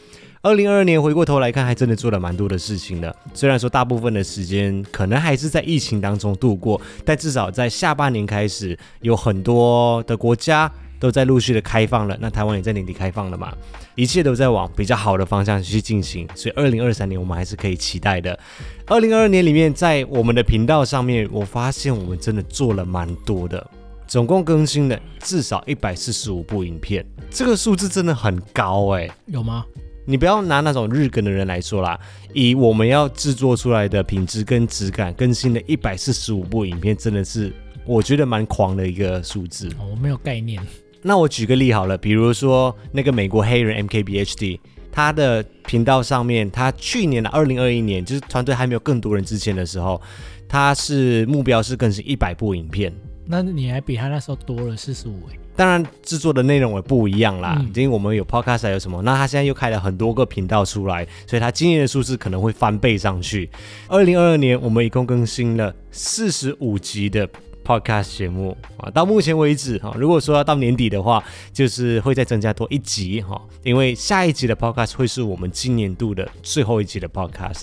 [0.42, 3.12] 二零二二年回过头来看，还真的做了蛮多的事情的。
[3.34, 12.16] 虽然说大部分的时间可能还是在疫情当中度过，但至少在下半年开始，有很多的国家都在陆续的开放了。
[12.20, 13.52] 那台湾也在年底开放了嘛，
[13.94, 16.28] 一切都在往比较好的方向去进行。
[16.34, 18.38] 所以二零二三年我们还是可以期待的。
[18.86, 23.70] 二零二二年里面，在我们的频道上面，我发现我们真的做了蛮多的。
[24.06, 29.12] 总共更新了至少一百四十五部影片，这个数字真的很高哎、欸。
[29.26, 29.64] 有吗？
[30.04, 31.98] 你不要拿那种日更的人来说啦，
[32.32, 37.52] 以我们要制作出来的品质跟质感，更新了一百四十五部影片，真的是
[37.84, 39.66] 我觉得蛮狂的一个数字。
[39.80, 40.64] 哦，我没有概念。
[41.06, 44.58] 那我举个例好了，比如说那个美国黑人 MKBHD。
[44.90, 50.00] 他的频道上面，他去年的二零二一年，就是团队还没有更多人之前的时候，
[50.48, 52.90] 他是目标是更新一百部影片。
[53.26, 55.38] 那你还比他那时候多了四十五哎。
[55.54, 63.50] 当然制作的内容也不一样啦，嗯、因为我们有 Podcast 还有什么，那他现在又开了很多个频道出来，所以他今年的数字可能会翻倍上去。
[63.88, 67.28] 二零二二年，我们一共更新了四十五集的。
[67.66, 77.62] Podcast 节目啊，到目前为止哈，如果说要到年底的话，就是会再增加多一集哈，因为下一集的 Podcast 会是我们今年度的最后一集的 Podcast，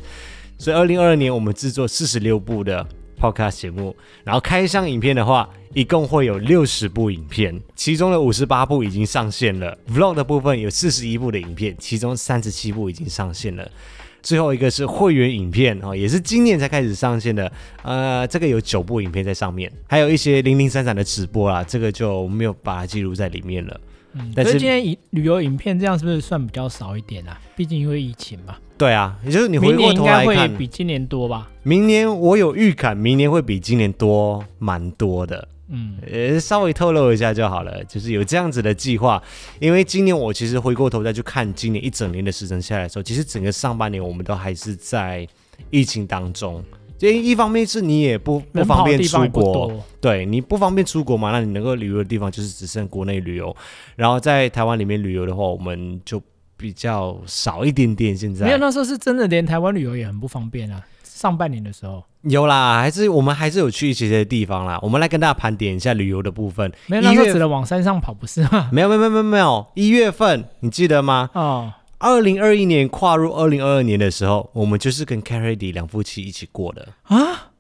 [0.58, 2.86] 所以二零二二年我们制作四十六部的
[3.18, 13.72] Podcast 节目，然后开箱影片的话，一共会有六十部影片，其中的五十八部已经上线了，Vlog 的部分有四十一部的影片，其中三十七部已经上线了。
[14.24, 17.52] 最后一个是会员影片哦，也是今年才开始上线的。
[17.84, 23.80] 呃，这个有九部影片在上面，还有一些零零散散的直播啦，这个就没有把它记录在里面了。
[24.14, 27.40] 嗯，但是今天影旅游影片这样是不是算比较少一点啊？
[27.56, 28.56] 毕竟因为疫情嘛。
[28.78, 31.50] 对啊，也就是你回过头来看，明年应该会比今年多吧？
[31.64, 35.48] 明年我有预感，明年会比今年多蛮多的。
[35.76, 39.22] 嗯，呃，稍微透露一下就好了，就是有这样子的计划。
[39.60, 45.28] 因为今年我其实回过头再去看今年一整年的时程下来的时候，其实整个上半年我们都还是在
[45.72, 46.64] 疫情当中。
[47.00, 53.54] 因为一方面是你也不不方便出国，对，你不方便出国嘛，那你能够旅游的地方就是只剩国内旅游。
[53.98, 56.22] 然后在台湾里面旅游的话，我们就
[56.56, 58.16] 比较少一点点。
[58.16, 60.82] 现在没有，那时候是真的连台湾旅游也很不方便啊。
[61.24, 64.78] 上半年的时候有啦，还是我们还是有去一些些地方啦。
[64.82, 66.70] 我们来跟大家盘点一下旅游的部分。
[66.88, 68.68] 没有，那时候只能往山上跑，不是吗？
[68.76, 69.66] 没有，没有，没有，没有。
[69.76, 71.30] 一月份你记得吗？
[71.34, 77.53] 哦，二零二一年跨入二零二二年的时候，我们就是跟 Carry 两夫妻一起过的啊。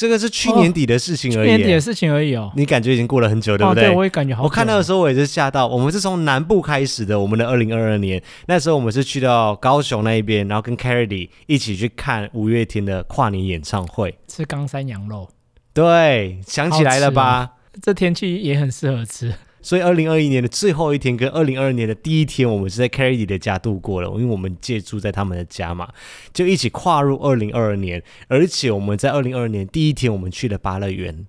[0.00, 2.50] 这个是去年底的事情而已，去年底的事情而已哦。
[2.56, 3.84] 你感觉已经过了很久，对不对？
[3.84, 4.42] 对，我也感觉好。
[4.42, 5.66] 我看到的时候，我也是吓到。
[5.66, 15.28] 我们是从南部开始的，我们的二零二二年那时候，我们是去到高雄那一边，然后跟 Carrie 一起去看五月天的跨年演唱会，吃冈山羊肉。
[15.74, 17.50] 对，想起来了吧？
[17.82, 19.34] 这天气也很适合吃。
[19.62, 25.88] 所以，二零二一年的最后一天跟二零二二年的第一天，我们是在 Carrie 的家度过了，因为我们借住在他们的家嘛，
[26.32, 28.02] 就一起跨入二零二二年。
[28.28, 31.26] 而且我们在二零二二年第一天，我们去了芭乐园。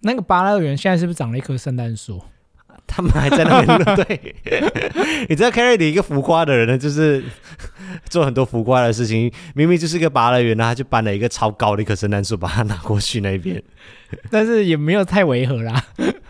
[0.00, 2.20] 那个芭乐园现在是不是长了一棵圣诞树？
[2.86, 4.34] 他们还在那边对，
[5.30, 7.24] 你知道 Carrie 一个浮夸的人呢，就是
[8.10, 9.32] 做很多浮夸的事情。
[9.54, 13.62] 明明就是一个芭乐园，他就搬了一个超高的一棵圣诞树，把它拿过去那边。
[14.30, 15.82] 但是也没有太违和啦。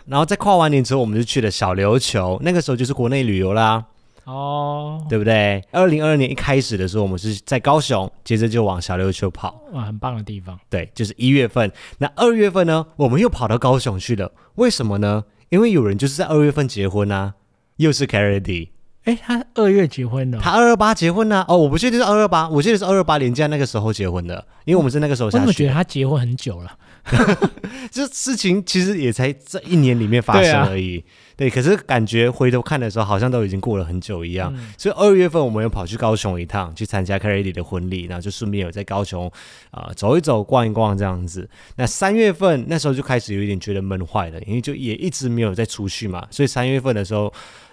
[0.05, 3.83] 然后在跨完年之后，我们就去了小琉球，那个时候就是国内旅游啦，
[4.25, 5.63] 哦，对不对？
[5.71, 10.59] 二零二二年一开始的时候，我们是在高雄，接着就往小琉球跑，哇，很棒的地方。
[10.69, 11.71] 对，就是一月份。
[11.97, 15.23] 那二月份呢，我们又跑到高雄去了，为什么呢？
[15.49, 17.33] 因为有人就是在二月份结婚啊，
[17.77, 18.69] 又是 Carrie。
[19.05, 21.45] 哎，他二月结婚的，他二二八结婚呢？
[21.47, 25.41] 哦，我不确定是二二八，我记得是二二八年假那个时候结婚的，因为我们是那个时候下去。
[25.41, 26.71] 我怎么觉得他结婚很久了？
[27.91, 30.97] 这事情其实也才这一年里面发生而已。
[31.37, 34.53] 对，啊、对，可是感觉回头看的时候，好像都已经过了很久一样。
[34.57, 39.31] 嗯、所以二月份我们又跑去高雄一趟，去参加 Carrie 的婚礼，然后就顺便有在高雄
[39.71, 41.49] 啊、呃、走一走、逛一逛这样子。
[41.75, 46.25] 那三月份那时候就开始有一点觉得闷坏了，因为就也一直没有再出去嘛。
[46.31, 47.31] 所以三月份的时候。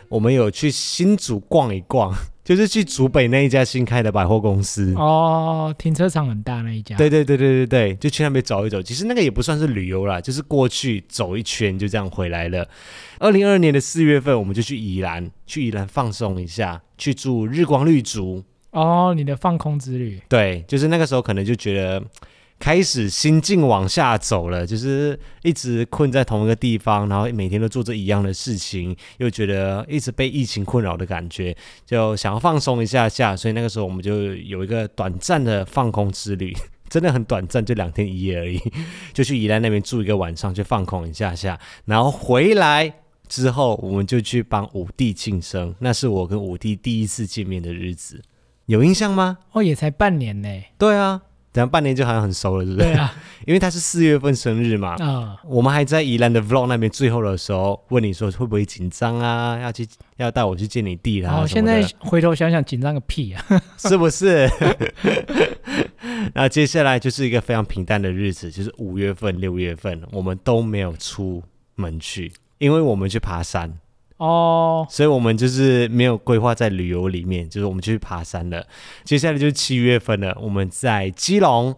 [0.09, 6.97] 我们有去新竹逛一逛，就是去竹北那一家新开的百货公司哦，停车场很大那一家。
[6.97, 8.83] 对对对对对对，就去那边走一走。
[8.83, 12.69] 其实那个也不算是旅游啦，就是过去走一圈就这样回来了。
[13.19, 18.43] 二零二二年的四月份，我们就去宜兰，去宜兰放松一下，去住日光绿竹。
[18.71, 20.21] 哦，你的放空之旅。
[20.29, 22.03] 对，就是那个时候可能就觉得。
[22.63, 36.55] 开始心境往下走了，就是一直困在同一个地方，然后每天都做着一样的事情，又觉得一直被疫情困扰的感觉，就想要放松一下下，所以那个时候我们就有一个短暂的放空之旅，
[36.89, 38.61] 真的很短暂，就两天一夜而已，
[39.13, 42.95] 就去宜兰那边住一个晚上，去放空一下下，然后回来
[43.27, 48.23] 之后，我们就去帮五弟庆生，那是我跟五弟第一次见面的日子，
[48.67, 49.39] 有印象吗？
[49.51, 50.49] 哦，也才半年呢。
[50.79, 51.23] 对啊。
[51.53, 52.93] 等下半年就好像很熟了，对不对？
[52.93, 53.15] 对啊，
[53.47, 54.95] 因为他是四月份生日嘛。
[54.95, 59.59] 啊、哦，我们还在宜兰的 Vlog 那边最后的时候问你说会不会紧张啊？
[59.61, 59.87] 要去
[60.17, 61.43] 要带我去见你弟啦？
[61.43, 63.45] 哦，现在回头想想紧张个屁啊，
[63.77, 64.49] 是不是？
[66.35, 71.43] 那接下来就是一个非常平淡的日子，就是五月份、六月份，我们都没有出
[71.75, 73.73] 门去，因为我们去爬山
[74.23, 78.65] 哦，所以我们就是没有规划在旅游里面，就是我们去爬山了。
[79.03, 81.77] 接下来就是七月份了，我们在基隆。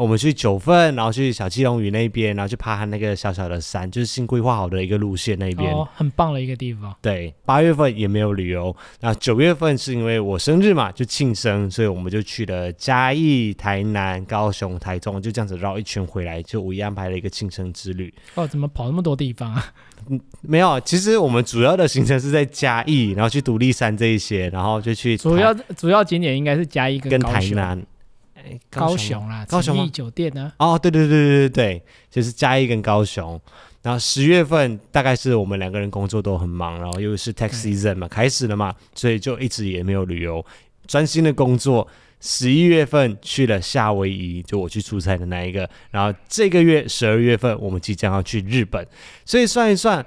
[0.00, 6.94] 我们去九份，然后去小七龙屿那边，然后去爬它那个小小的山，就是新规划好的一个路线那边，哦，很棒的一个地方。
[7.02, 18.12] 对，八月份也没有旅游，那九月份是因为我生日嘛，就庆生，所以我们就去了嘉义、台南、高雄、台中，就这样子绕一圈回来，就五一安排了一个庆生之旅。
[18.36, 19.66] 哦，怎么跑那么多地方啊？
[20.08, 27.80] 嗯，没有，其实我们主要的行程是在嘉义，然后去独立山这一些，然后就去主要主要景点应该是嘉义跟台南。
[28.70, 30.52] 高雄，高雄啦，高雄酒店呢？
[30.58, 33.40] 哦，对对对对对对，就是嘉义跟高雄。
[33.82, 40.44] 然后十月份大概是我们两个人工作都很忙，然后又是 tax season 嘛，开始了嘛，所以就一直也没有旅游，
[40.86, 41.86] 专心的工作。
[42.20, 45.68] 十一月份去了夏威夷，就我去出差的那一个。
[45.90, 48.86] 然后这个月十二月份我们即将要去日本，
[49.24, 50.04] 所以算一算。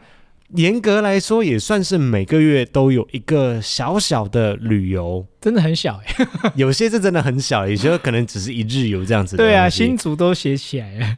[0.55, 6.27] 严格来说，也算是每个月都有一个小小的旅游，真的很小哎。
[6.55, 9.35] 有些是真的很小，有些可能只是一日游这样子。
[9.35, 11.17] 对啊，新竹都写起来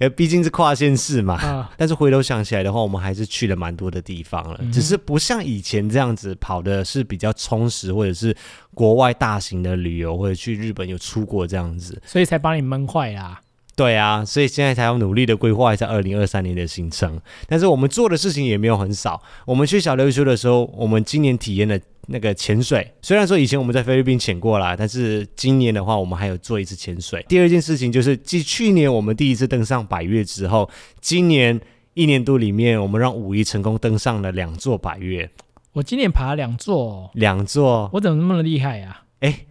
[0.00, 1.34] 了， 毕竟是跨县市嘛。
[1.34, 8.36] 啊、但是回头想起来的话，我们还是去了蛮多的地方了，嗯、只是不像以前这样子跑的是比较充实，或者是
[8.74, 13.40] 国外大型的旅游，或者去日本有出国这样子，所以才把你闷坏啦。
[13.76, 17.20] 对啊，所以现在才要努力的规划一下二零二三年的行程。
[17.48, 19.20] 但是我们做的事情也没有很少。
[19.46, 22.92] 我们去小琉球的时候，我们今年体验了那个潜水。
[23.02, 27.24] 虽然说以前我们在菲律宾潜过啦，但是今年的话，我们还有做一次潜水。
[27.28, 31.60] 第二件事情就是，继去年我们第一次登上百岳之后，今年
[31.94, 35.28] 一年度里面，我们让五一成功登上了两座百岳。
[35.72, 39.02] 我今年爬了两座哦，两座，我怎么那么厉害呀？
[39.18, 39.46] 哎，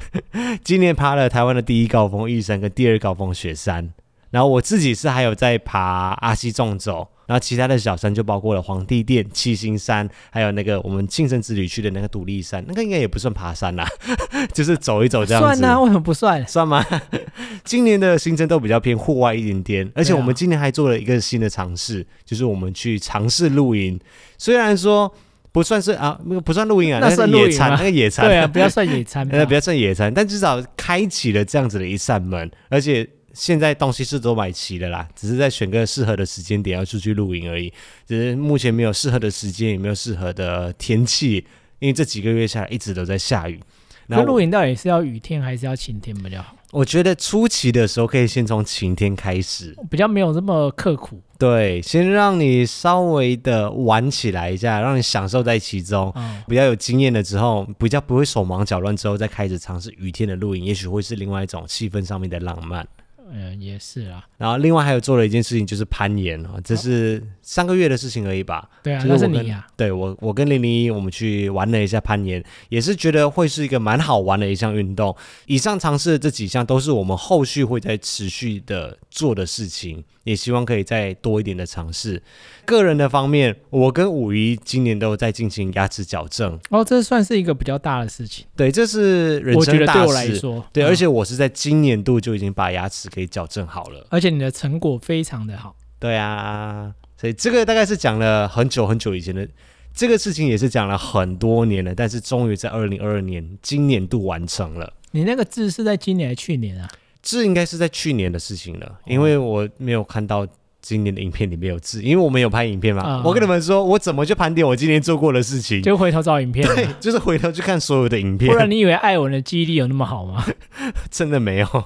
[0.64, 3.92] 今年爬了台湾的第一高峰玉山跟第二高峰雪山，
[4.30, 13.86] 然后我自己是还有在爬阿西纵走，然后其他的小山就包括了皇帝殿、七星山，还有那个我们庆生之旅去的那个独立山，那个应该也不算爬山啦，
[14.52, 15.60] 就是走一走这样子。
[15.60, 16.46] 算啊，为什么不算？
[16.46, 16.84] 算吗？
[17.64, 24.00] 今年的行程都比较偏户外一点点，而且我们今年还做了一个新的尝试，就是我们去尝试露营，
[24.38, 25.12] 虽然说。
[25.52, 37.72] 不算是啊，那个不算露营啊，那算野餐，那个野餐，对啊，不要算野餐， 呃，不要算野餐，但至少开启了这样子的一扇门，而且现在东西是都买齐了啦，只是在选个适合的时间点要出去露营而已，
[38.08, 41.44] 只是目前没有适合的时间，也没有适合的天气，
[41.78, 43.60] 因为这几个月下来一直都在下雨。
[44.06, 46.56] 那露营到底是要雨天还是要晴天比较好？
[46.72, 51.20] 我觉得初期的时候可以先从晴天开始，比较没有这么刻苦。
[51.38, 62.88] 对，先让你稍微的玩起来一下，让你享受在其中，嗯、比较有经验了之后，比较不会手忙脚乱之后，再开始尝试雨天的露营，也许会是另外一种气氛上面的浪漫。
[63.34, 64.22] 嗯，也是啊。
[64.36, 68.68] 然后另外还有做了一件事情，就是攀岩啊，这是上个月的事情而已吧？
[68.82, 69.66] 对啊，就是我跟那是你、啊。
[69.76, 75.16] 对我，我跟零零一我们去玩了一下攀岩，也是觉得会是一个蛮好玩的一项运动。
[75.46, 82.22] 以上尝试的这几项都是我们后续会再持续的做的事情，也希望可以再多一点的尝试。
[82.64, 86.58] 个人的方面，我跟五一今年都在进行牙齿矫正。
[86.70, 88.46] 哦，这算是一个比较大的事情。
[88.56, 89.98] 对，这是人生大事。
[89.98, 95.76] 对我来说，对，嗯、而且我是在今年度就已经把牙齿给矫正好了，而且你的成果非常的好。
[95.98, 99.46] 对啊，所以这个大概是讲了很久很久以前的
[99.94, 104.92] 这个事情，也是讲了很多年了，但是终于在二零二二年今年度完成了。
[105.10, 106.88] 你那个字是在今年还是去年啊？
[107.22, 110.46] 痣应该是在去年的事情了，因为我没有看到。
[110.84, 113.04] 今年的影片里面有字，因为我们有拍影片嘛。
[113.06, 115.80] 嗯、我跟你们说，我怎么去盘点我今年做过的事情？
[115.80, 118.50] 就回头找影片，对， 就是回头去看所有的影片。
[118.50, 120.44] 不然你以为艾文的记忆力有那么好吗？
[121.08, 121.84] 真的没有，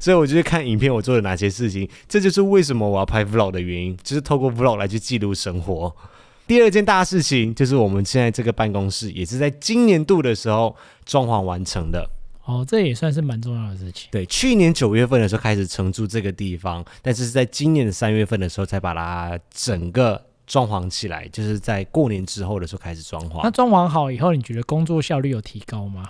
[0.00, 1.86] 所以我就去看影片，我做了哪些事情。
[2.08, 5.94] 这就是为什么我要拍 vlog 的原因，就是透过 vlog 来去记录生活。
[6.46, 10.74] 第二件大事情就是我们现在这个办公室也是在今年度的时候
[11.04, 12.08] 装潢完成的。
[12.44, 14.08] 哦，这也算是蛮重要的事情。
[14.10, 23.40] 对，去年九月份的时候开始承租这个地方，但是是在今年的三月份的时候才把它整个装潢起来，就是在过年之后的时候开始装潢。
[23.42, 26.08] 那装潢好以后，你觉得工作效率有提高吗？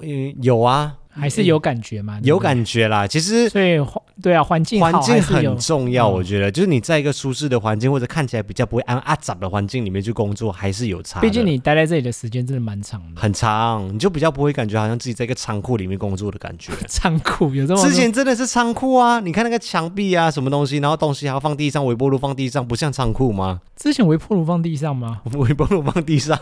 [0.00, 0.98] 嗯，有啊。
[1.18, 2.18] 还是有感觉吗？
[2.22, 3.78] 有感觉啦，其实所以
[4.22, 11.20] 对啊，环境环境很重要，我觉得、嗯、就是你在一个舒适的环境或者看起来比较不会安阿杂的环境里面去工作，还是有差。
[11.20, 16.72] 毕竟你待在这里的时间真的蛮长的，很长，你就比较不会感觉好像自己在一个仓库里面工作的感觉。
[16.88, 17.82] 仓库有这么？
[17.82, 19.20] 之前真的是仓库啊！
[19.20, 23.60] 你看那个墙壁啊，什么东西，然后东西还要放地上，微波炉放地上，不像仓库吗？
[23.76, 25.20] 之前微波炉放地上吗？
[25.34, 26.38] 微波炉放地上。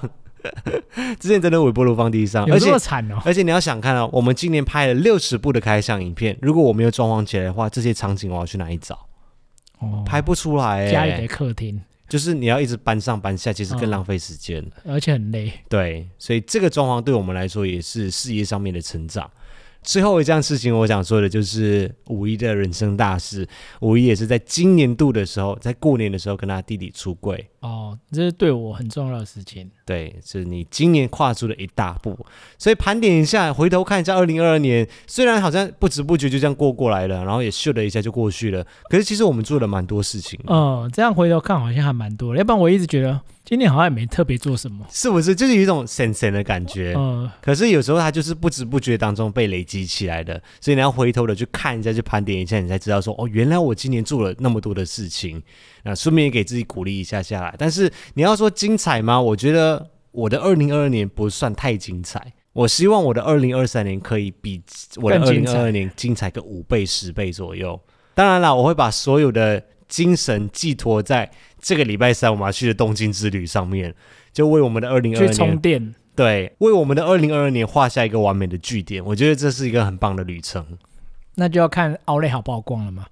[1.18, 3.18] 之前真的微波炉放地上，而且惨哦？
[3.24, 8.98] 而且你要想看哦，我们今年拍了六十部的开箱影片，如果我没有装潢起来的话，这些场景我要去哪里找？
[9.78, 10.90] 哦，拍不出来、欸。
[10.90, 14.64] 家里的客厅，就是你要一直搬上搬下，其实更浪费时间。
[14.86, 15.52] 而且很累。
[15.68, 19.30] 对，所以这个装潢对我们来说也是事业上面的成长。
[19.86, 23.48] 最后一件事情，我想说的就是五一的人生大事。
[23.80, 27.48] 五一也是在今年度的时候，在过年的时候跟他弟弟出柜。
[27.60, 29.70] 哦，这是对我很重要的事情。
[29.86, 32.18] 对，是你今年跨出了一大步。
[32.58, 40.36] 所以盘点一下，回头看一下二零二二年，虽然好像不知不觉就这样过过来了，然后也咻了一下就过去了，可是其实我们做了蛮多事情。
[40.48, 45.32] 嗯，这样回头看好像还蛮多的，要不然我一直觉得今年好像也没特别做什么，是不是？
[45.32, 46.94] 就是有一种神神的感觉。
[46.98, 55.40] 嗯，可是有时候它就是不知不觉当中被累积起来的，所以你要回头的去看一下，去盘点一下，你才知道说，哦，原来我今年做了那么多的事情。
[55.84, 57.54] 那顺便也给自己鼓励一下下来。
[57.56, 59.20] 但是你要说精彩吗？
[59.20, 62.32] 我觉得我的二零二二年不算太精彩。
[62.52, 64.60] 我希望我的二零二三年可以比
[64.96, 67.80] 我的二零二二年精彩个五倍、十倍左右。
[68.14, 71.30] 当然了，我会把所有的精神寄托在
[71.66, 73.92] 这个礼拜三我们要去的东京之旅上面，
[74.32, 75.96] 就为我们的二零二二年去充电。
[76.14, 79.04] 对，为我们的二零二二年画下一个完美的句点。
[79.04, 80.64] 我觉得这是一个很棒的旅程。
[81.34, 83.06] 那就要看奥莱好不好逛了吗？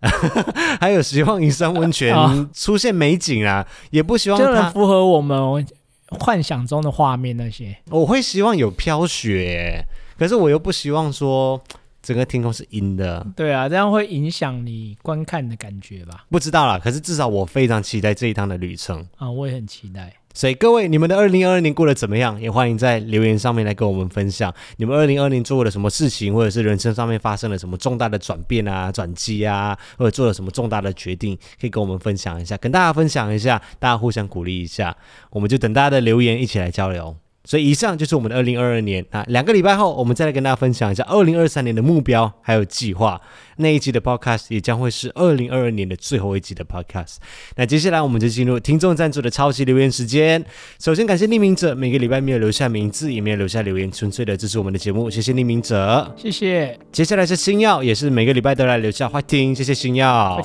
[0.80, 5.66] 还有希望银山温泉出现美景啊，哦、也不希望它就很符合我们
[6.08, 7.76] 幻想中的画面那些。
[7.90, 9.84] 我会希望有飘雪，
[10.18, 11.62] 可是我又不希望说
[12.04, 13.26] 整个天空是阴的。
[13.34, 16.26] 对啊，这样会影响你观看的感觉吧？
[16.30, 20.12] 不知道啦，可是至少我非常期待这一趟的旅程啊，我也很期待。
[20.36, 22.40] 所以各位，你们的二零二二年过得怎么样？
[22.40, 34.96] 也欢迎在留言上面来跟我们分享你们二零二二年做了什么事情，或者是人生上面发生了什么重大的转变啊、转机啊，或者做了什么重大的决定，可以跟我们分享一下，跟大家分享一下，大家互相鼓励一下，
[35.30, 37.16] 我们就等大家的留言一起来交流。
[37.44, 43.20] 所以以上就是我们的二零二二年啊，两个礼拜后我们再来跟大家分享一下二零二三年的目标还有计划。
[43.56, 47.16] 那一集的 podcast 也将会是二零二二年的最后一集的 podcast。
[47.56, 50.44] 那接下来我们就进入听众赞助的超级留言时间。
[50.78, 56.78] 首先感谢匿名者，每个礼拜没有留下名字，也没有留下留言，纯粹的支持我们的节目，谢谢匿名者，谢谢。
[56.92, 60.42] 接下来是星耀，也是每个礼拜都来留下话听，谢谢星耀。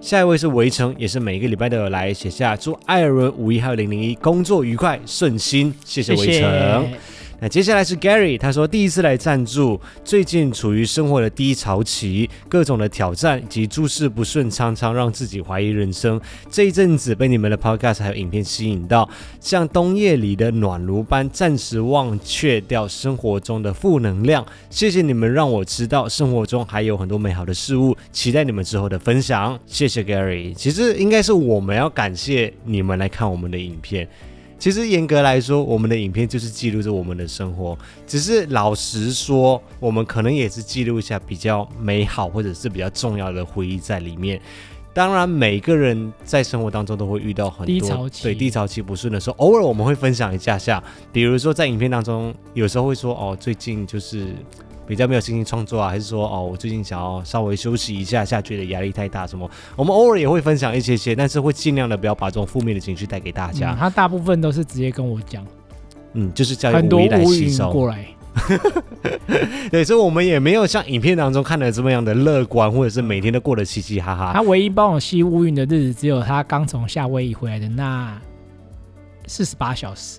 [0.00, 6.26] 下一位是围城，也是每个礼拜都有来写下祝艾尔文五一还有零零一工作愉快顺心，谢谢围城。
[6.26, 7.13] 谢谢
[7.44, 16.18] 那接下来是 Gary，他说第一次来赞助，最近处于生活的低潮期，各种的挑战以及诸事不顺，常常让自己怀疑人生。
[16.50, 19.06] 这一阵子被你们的 Podcast 还有影片吸引到，
[19.40, 24.42] 像冬夜里的暖炉般，暂时忘却掉生活中的负能量。
[24.70, 29.60] 谢谢你们让我知道生活中还有很多美好的事物，期待你们之后的分享。
[29.66, 34.08] 谢谢 Gary，其实应该是我们要感谢你们来看我们的影片。
[34.64, 37.76] 其实严格来说，我们的影片就是记录着我们的生活。
[38.06, 44.40] 只是老实说，我们可能也是记录一下比较美好或者是比较重要的回忆在里面。
[44.94, 50.82] 当然，每个人在生活当中都会遇到很多低潮期，对低潮期不顺的时候，偶尔我们会分享一下下。
[51.12, 54.28] 比如说在影片当中，有时候会说哦，最近就是。
[54.86, 59.50] 比较没有心情创作啊，还是说哦，我最近想要稍微休息一下下，觉得压力太大什么？
[59.76, 63.72] 我们偶尔也会分享一些些，但是会尽量的不要把这种负面的情绪带给大家。
[63.72, 65.44] 嗯、他大部分都是直接跟我讲，
[66.12, 68.06] 嗯，就是叫很多来吸收过来。
[69.70, 74.32] 对，所以我们也没有像影片当中看的这么样的乐观，或者是每天都过得嘻嘻哈哈。
[74.34, 78.20] 他唯一帮我吸乌云的日子，只有他刚从夏威夷回来的那。
[79.26, 80.18] 四十八小时，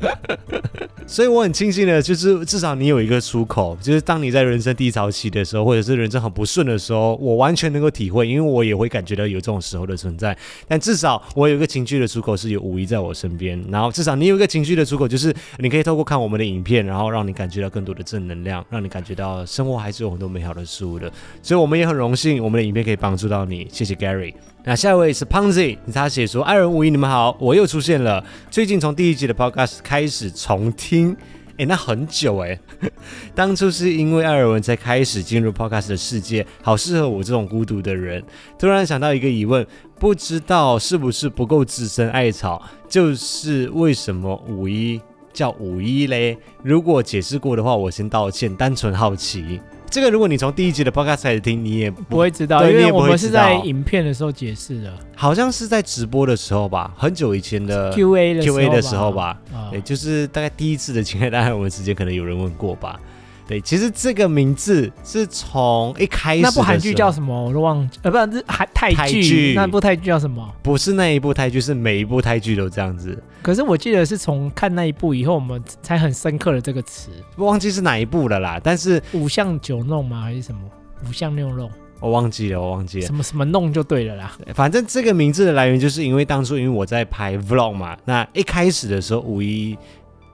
[1.06, 10.36] 所以我很庆幸的，就是至少你有一个出口，就是当你在人生低潮期的时候，或者是人生很不顺的时候，我完全能够体会，因为我也会感觉到有这种时候的存在。
[10.66, 13.62] 但至少我有一个情绪的出口，是有五一在我身边。
[13.70, 21.10] 然后至少你有一个情绪的出口，就是你可以透过看我们的影片，然后让你感觉到更多的正能量，让你感觉到生活还是有很多美好的事物的。
[21.42, 23.68] 所以我们也很荣幸，我们的影片可以帮助到你。
[23.70, 24.32] 谢谢 Gary。
[24.62, 28.22] 那下一位是 Ponzi，他写说：“艾伦五一，你们好，我又出现了。
[28.50, 31.16] 最近从第一集的 Podcast 开始重听，
[31.56, 32.60] 诶，那很久诶。
[33.34, 38.22] 当初是因为艾尔文才开始进入 Podcast 的世界，好适合我这种孤独的人。
[38.58, 39.66] 突然想到一个疑问，
[39.98, 45.00] 不知道是不是不够资深艾草，就是为什么五一
[45.32, 46.36] 叫五一嘞？
[46.62, 49.58] 如果解释过的话，我先道歉，单纯好奇。”
[49.90, 63.00] 这个如果你从第一集的 podcast 开始听，你也不，不会知道，因为我们是在影片的时候解释的，好像是在直播的时候吧，很久以前的 Q A Q A 的时候吧，啊、也就是大概第一次的情爱大概我们之间可能有人问过吧。
[63.50, 67.46] 对，其实这个名字是从一开始那部韩剧叫什么？
[67.46, 70.48] 我都忘记，呃，不是韩泰剧，泰剧那部泰剧叫什么？
[70.62, 73.20] 不是那一部泰剧，是每一部泰剧都这样子。
[73.42, 78.60] 可是我记得是从看那一部以后，我们才很深刻的这个词，忘记是哪一部了啦。
[78.62, 80.20] 但是五巷九弄吗？
[80.20, 80.60] 还是什么
[81.08, 81.68] 五巷六弄？
[81.98, 83.06] 我忘记了，我忘记了。
[83.06, 84.32] 什么什么弄就对了啦。
[84.54, 89.76] 反正这个名字的来源，就是因为当初因为我在拍 vlog 嘛，那一开始的时候五一。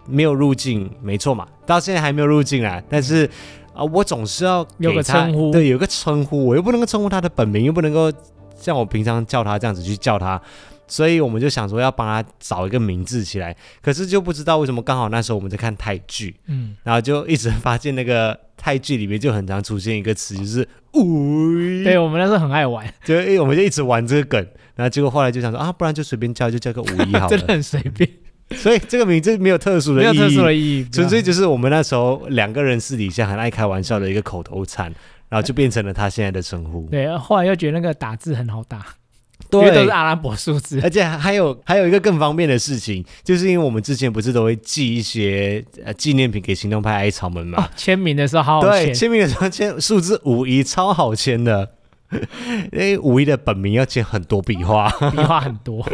[0.09, 2.83] 没有入境，没错嘛，到现在还没有入境啊。
[2.89, 3.25] 但是
[3.73, 8.13] 啊、呃，我总是要有个称呼，对，有个称呼，我又不能够称呼他的本名，又不能够
[8.59, 10.41] 像我平常叫他这样子去叫他，
[10.87, 13.55] 所以我们就想说要帮他找一个名字起来。
[13.83, 21.53] 可是就不知道为什么刚好那时候我们在看泰剧，嗯，然后就一直发现那个泰剧里面就很常出现一个词，就是“五”，
[21.85, 28.09] 对，我们那时候很爱玩， 就我们就一直玩这个梗，然后结果后来就想说啊，不然就随便叫，就叫个五一好了， 真的很随便。
[28.55, 34.87] 所以这个名字没有特殊的意义，没有特殊的意义，纯粹就是我们那时候两个人私底下很爱开玩笑的一个口头禅，
[35.29, 36.87] 然后就变成了他现在的称呼。
[36.91, 38.87] 对，后来又觉得那个打字很好打，
[39.51, 51.73] 对，因为都是阿拉伯数字，而且还有还有一个更方便的事情，就是因为我们之前不是都会寄一些呃纪念品给行动派艾草们嘛，哦，签名的时候好好签，对，签名的时候签数字五一超好签的。
[52.73, 55.87] 因为五一的本名要签很多笔画，笔画很多，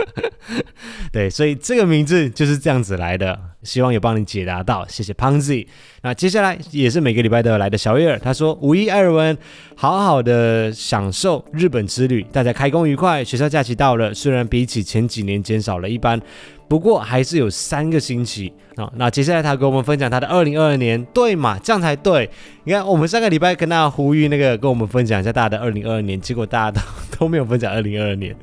[1.12, 3.51] 对，所以这个名字就是这样子来的。
[3.62, 5.66] 希望有帮你解答到，谢谢 Panzi。
[6.02, 9.36] 那接下来也是每个礼拜都有来的小月儿，他说五一艾尔文，
[9.74, 16.20] 好好的享受日本之旅，大家开工愉快，学校假期到了，虽然比起前几年减少了一班。
[16.68, 21.58] 不过还是有三个星期啊、那接下来他跟我们分享他的二零二二年，对嘛？
[21.58, 22.30] 这样才对。
[22.64, 26.80] 你看，我们上个礼拜跟大家呼吁那个，跟我们分享一下大家的二零二二年，结果大家都
[27.18, 28.34] 都没有分享二零二二年。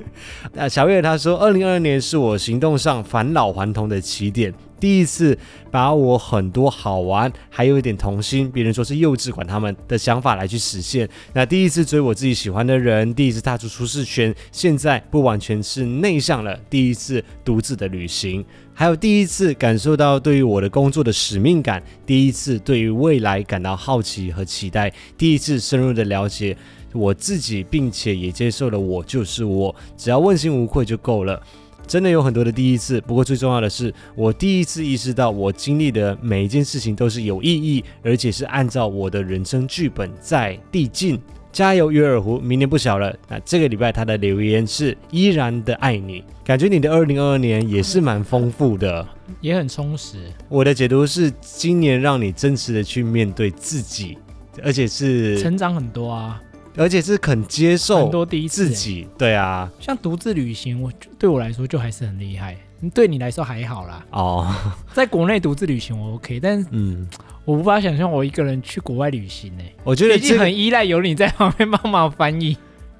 [0.54, 4.54] 那小月他说，二零二二年是我行动上返老还童的起点。
[4.80, 5.38] 第一次
[5.70, 11.08] 把我很多好玩，还有一点童心，别人说是幼稚，管他们的想法来去实现。
[11.34, 16.58] 那第一次追我自己喜欢的人，第一次踏出舒适圈，现在不完全是内向了。
[16.70, 26.56] 第一次独自的旅行，还有第一次感受到对于我的工作的使命感，第一次对于未来感到好奇和期待，第一次深入的了解
[26.94, 31.42] 我自己，并且也接受了我就是我，只要问心无愧就够了。
[31.90, 41.20] 真的有很多的第一次，不过最重要的是，我第一次意识到，我经历的每一件事情都是有意义，而且是按照我的人生剧本在递进。
[41.52, 43.12] 加油，约尔湖，明年不小了。
[43.28, 49.08] 那这个礼拜他的留言是依然的爱你，感觉你的二零二二年也是蛮丰富的，
[49.42, 50.18] 也很充实。
[50.48, 54.16] 我的解读是，今年让你真实的去面对自己，
[54.64, 56.40] 而且是成长很多啊。
[56.76, 62.58] 而且是肯接受很多第一次自己，对啊，像独自旅行，我对我来说就还是很厉害。
[62.94, 64.06] 对你来说还好啦。
[64.12, 64.56] 哦，
[64.94, 67.06] 在国内独自旅行我 OK，但嗯，
[67.44, 69.76] 我无法想象我一个人去国外旅行呢、欸。
[69.84, 72.56] 我觉得已经很依赖有你在旁边帮忙翻译。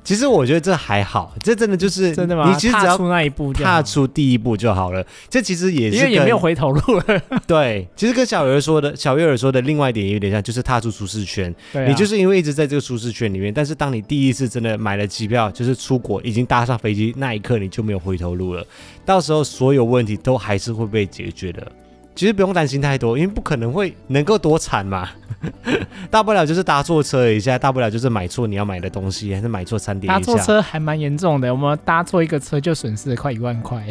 [0.10, 2.50] 其实我觉得这还好，这真的就是真的吗？
[2.50, 5.06] 你其实只要踏出那一步，踏出第一步就好了。
[5.30, 7.22] 这其实也是因为 也没有回头路了。
[7.46, 11.54] 对，其实跟小月儿说的，小月儿说的另外一点也有点像，就是踏出舒适圈。
[11.72, 18.66] 对、啊，你就是因为一直在这个舒适圈里面，但是当你第一次真的买了机票，就是出国，已经搭上飞机那一刻，你就没有回头路了。
[19.06, 21.72] 到时候所有问题都还是会被解决的。
[22.20, 25.08] 其实不用担心太多，因为不可能会能够多惨嘛，
[26.12, 30.14] 大不了就是搭错车一下，大不了就是买错你要买的东西，还是买错餐点。
[30.14, 33.82] 搭错车还蛮严重的，我们搭错一个车就损失了快一万块。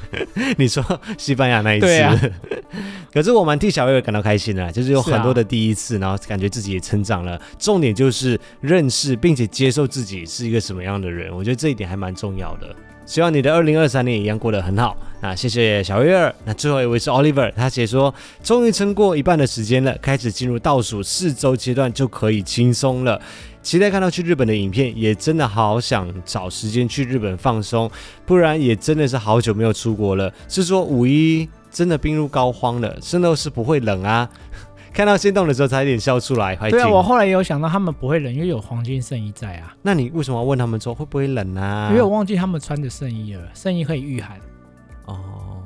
[0.58, 0.84] 你说
[1.16, 2.32] 西班牙那一次，
[3.14, 7.40] 可是我蛮替小月感到开心的，就是有很多的第一次，啊、然后感觉自己也成长了。
[7.58, 12.76] 重点就是认识并且接受自己是一个什么样的人，我觉得这一点还蛮重要的。
[13.10, 14.96] 希望你的二零二三年也一样过得很好。
[15.20, 16.32] 那谢谢小月儿。
[16.44, 23.20] 那最后一位是 Oliver，他写说，终于撑过一半的时间了，开始进入倒数四周阶段，就可以轻松了。
[23.62, 27.90] 期待看到去日本的影片，也真的好想找时间去日本放松，
[28.24, 30.32] 不然也真的是好久没有出国了。
[30.48, 34.30] 是说五一真的病入膏肓了，圣斗士不会冷啊？
[34.92, 36.54] 看到心动的时候，差一点笑出来。
[36.68, 39.74] 对啊，我后来也有想到他们不会冷，因为有黄金圣衣在啊。
[39.82, 41.88] 那你为什么要问他们说会不会冷啊？
[41.90, 44.38] 因为我忘记他们穿着圣衣了，圣衣可以御寒。
[45.06, 45.62] 哦，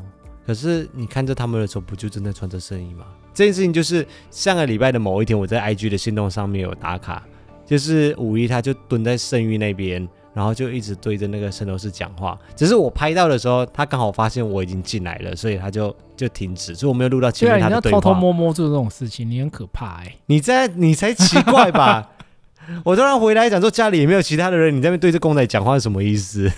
[0.47, 3.07] 可是你看着他们的时候，不就真的穿着圣衣吗？
[3.33, 7.23] 这件事情就是上个礼拜的某一天，我在 IG 的心动上面有打卡，
[7.67, 10.07] 就是五一他就蹲在圣域那边。
[10.35, 17.91] 然后就一直对着那个圣斗士讲话，只是我拍到的时候，他刚好发现我已经进来了，所以他就就停止，所以我没有录到前面他的对话。
[17.91, 20.19] 对啊，你要偷偷摸摸做这种事情，你很可怕哎、欸！
[20.27, 22.11] 你在你才奇怪吧？
[22.85, 26.51] 我突然回来讲说家里也没有其他的人，你在那边对着公仔讲话是什么意思？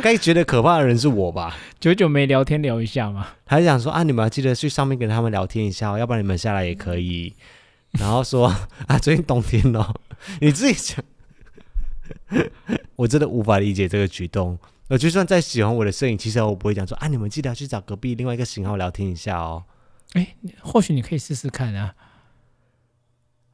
[0.00, 1.56] 该觉得可怕的人是我吧？
[1.80, 3.26] 久久没聊天聊一下嘛？
[3.46, 7.34] 还想说啊，你们要记得去上面跟他们聊天一下，哦要不然你们下来也可以。
[7.98, 8.46] 然后说
[8.86, 9.92] 啊，最近冬天哦，
[10.40, 11.04] 你自己讲。
[12.96, 14.58] 我真的无法理解这个举动。
[14.88, 19.64] 我就算再喜欢我的摄影，其实我不会讲说啊，你们记得要去找隔壁另外一个型号聊天一下哦。
[20.14, 21.94] 哎，或许你可以试试看啊。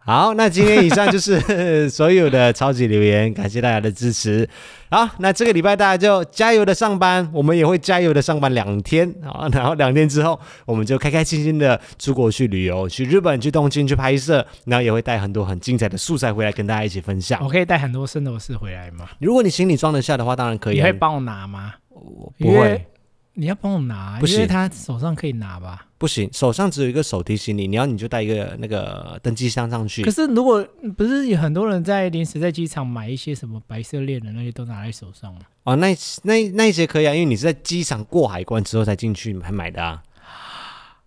[0.07, 1.41] 好，那今天以上就是
[1.89, 4.47] 所有的超级留言，感谢大家的支持。
[4.91, 9.11] 好，那这个礼拜大家就加油的上班，我们也会加油的上班两天。
[9.23, 17.43] 啊，然后两天之后，我们就开开心心的出国去旅游，去日本、去东京去拍摄，然后也会带很多很精彩的素材回来跟大家一起分享。
[17.43, 19.09] 我可以带很多圣斗士回来吗？
[19.21, 20.77] 如果你行李装得下的话，当然可以。
[20.77, 21.73] 你会帮我拿吗？
[21.89, 22.87] 我不会。
[23.35, 25.87] 你要帮我拿，不行，因为他手上可以拿吧？
[25.99, 30.03] 不行，手上只有一个手提行李，你要你就带一个那个登机箱上去。
[30.03, 30.65] 可是如果
[30.97, 35.41] 不是有很多人在临时在机场买一些什么白色恋人那些都拿在手上吗？
[35.65, 40.03] 哦，那那那一些可以啊，因为你是在机场过海关之后才进去才买的啊。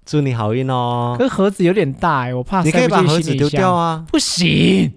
[0.06, 1.16] 祝你好运哦！
[1.18, 4.06] 可是盒子有点大哎，我怕你可以把盒子丢掉啊。
[4.10, 4.92] 不行。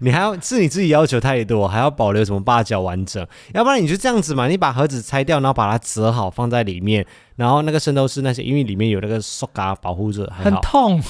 [0.00, 3.26] 你还要是你自己要求太多，还要保留什么八角完整？
[3.54, 7.06] 要不然你就这样子嘛，你把盒子拆掉，然后把它折好放在里面，
[7.36, 11.02] 然后那个圣斗士那些，因为里面有那个塑胶保护着，很痛，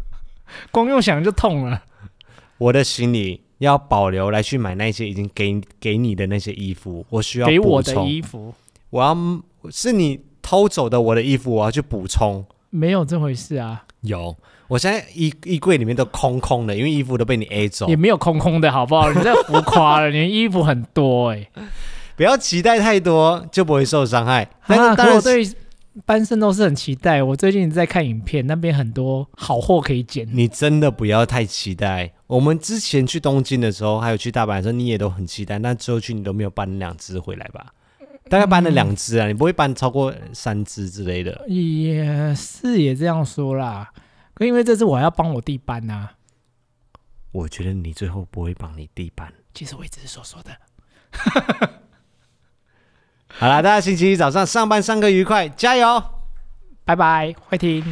[0.70, 1.82] 光用想就痛了。
[2.58, 8.54] 我的行李要保留来去买那些已经给给你的那些衣服，我需要给我的衣服，
[8.90, 9.16] 我要
[9.70, 12.44] 是你偷走的我的衣服，我要去补充，
[12.74, 14.36] 没有这回事啊，有。
[14.66, 17.86] 我现在衣衣柜里面都空空的，因为衣服都被你 A 走。
[17.86, 19.12] 也没有空空的，好不好？
[19.12, 21.62] 你这浮夸了，你的衣服很多哎、欸。
[22.16, 24.48] 不要期待太多，就不会受伤害。
[24.66, 25.48] 但是，当然我对
[26.04, 27.22] 班胜都是很期待。
[27.22, 30.26] 我最近在看影片，那边很多好货可以捡。
[30.32, 32.12] 你真的不要太期待。
[32.26, 35.58] 我们之前去东京的时候，还有去大阪的时候，你也都很期待。
[35.60, 37.66] 那之后去你都没有搬两只回来吧？
[38.28, 41.44] 大概搬了两只啊，嗯、你不会搬超过三只之类的。
[41.46, 43.92] 也是也这样说啦。
[44.32, 46.14] 可因为这次我还要帮我弟搬呐、啊，
[47.32, 49.32] 我觉得你最后不会帮你弟搬。
[49.52, 50.50] 其实我一直是说说的。
[53.28, 56.02] 好啦，大家星期一早上上班上课愉快，加油，
[56.84, 57.84] 拜拜，快听。